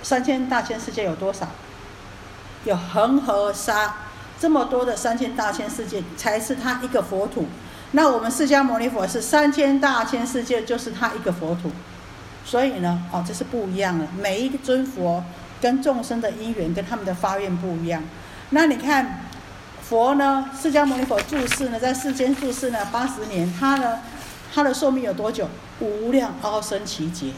[0.02, 1.48] 三千大千世界有多少？
[2.64, 3.96] 有恒河沙。
[4.42, 7.46] 这么多的三千大千世界才是他一个佛土，
[7.92, 11.70] 那我们释迦牟尼佛是三千大千世界就是他一个佛土，
[12.44, 14.04] 所以呢，哦，这是不一样的。
[14.20, 15.22] 每一尊佛
[15.60, 18.02] 跟众生的因缘跟他们的发愿不一样。
[18.50, 19.20] 那你看，
[19.80, 24.00] 佛呢，释迦牟尼佛住世呢，在世间住世呢八十年，他呢，
[24.52, 25.48] 他的寿命有多久？
[25.78, 27.30] 无量高僧奇劫。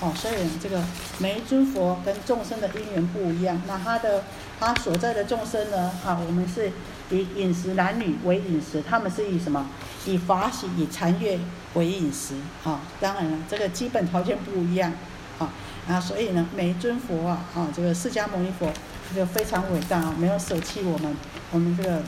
[0.00, 0.82] 哦，所以这个
[1.16, 4.22] 每一尊佛跟众生的因缘不一样，那他的。
[4.64, 5.90] 他所在的众生呢？
[6.06, 6.72] 啊，我们是
[7.10, 9.66] 以饮食男女为饮食，他们是以什么？
[10.06, 11.38] 以法喜、以禅悦
[11.74, 12.36] 为饮食。
[12.64, 14.90] 啊，当然了，这个基本条件不一样。
[15.38, 15.50] 啊，
[15.86, 18.72] 啊，所以呢，每一尊佛啊，啊，这个释迦牟尼佛
[19.12, 21.14] 这个非常伟大啊，没有舍弃我们，
[21.50, 22.02] 我们这个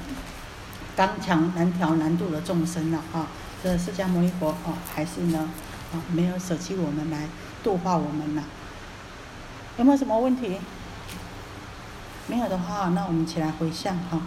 [0.96, 3.28] 刚强难调难度的众生了啊。
[3.62, 5.50] 这释迦牟尼佛啊，还是呢，
[5.92, 7.28] 啊，没有舍弃我们来
[7.62, 8.42] 度化我们了。
[9.76, 10.56] 有没有什么问题？
[12.28, 14.20] 没有的话，那我们起来回向哈。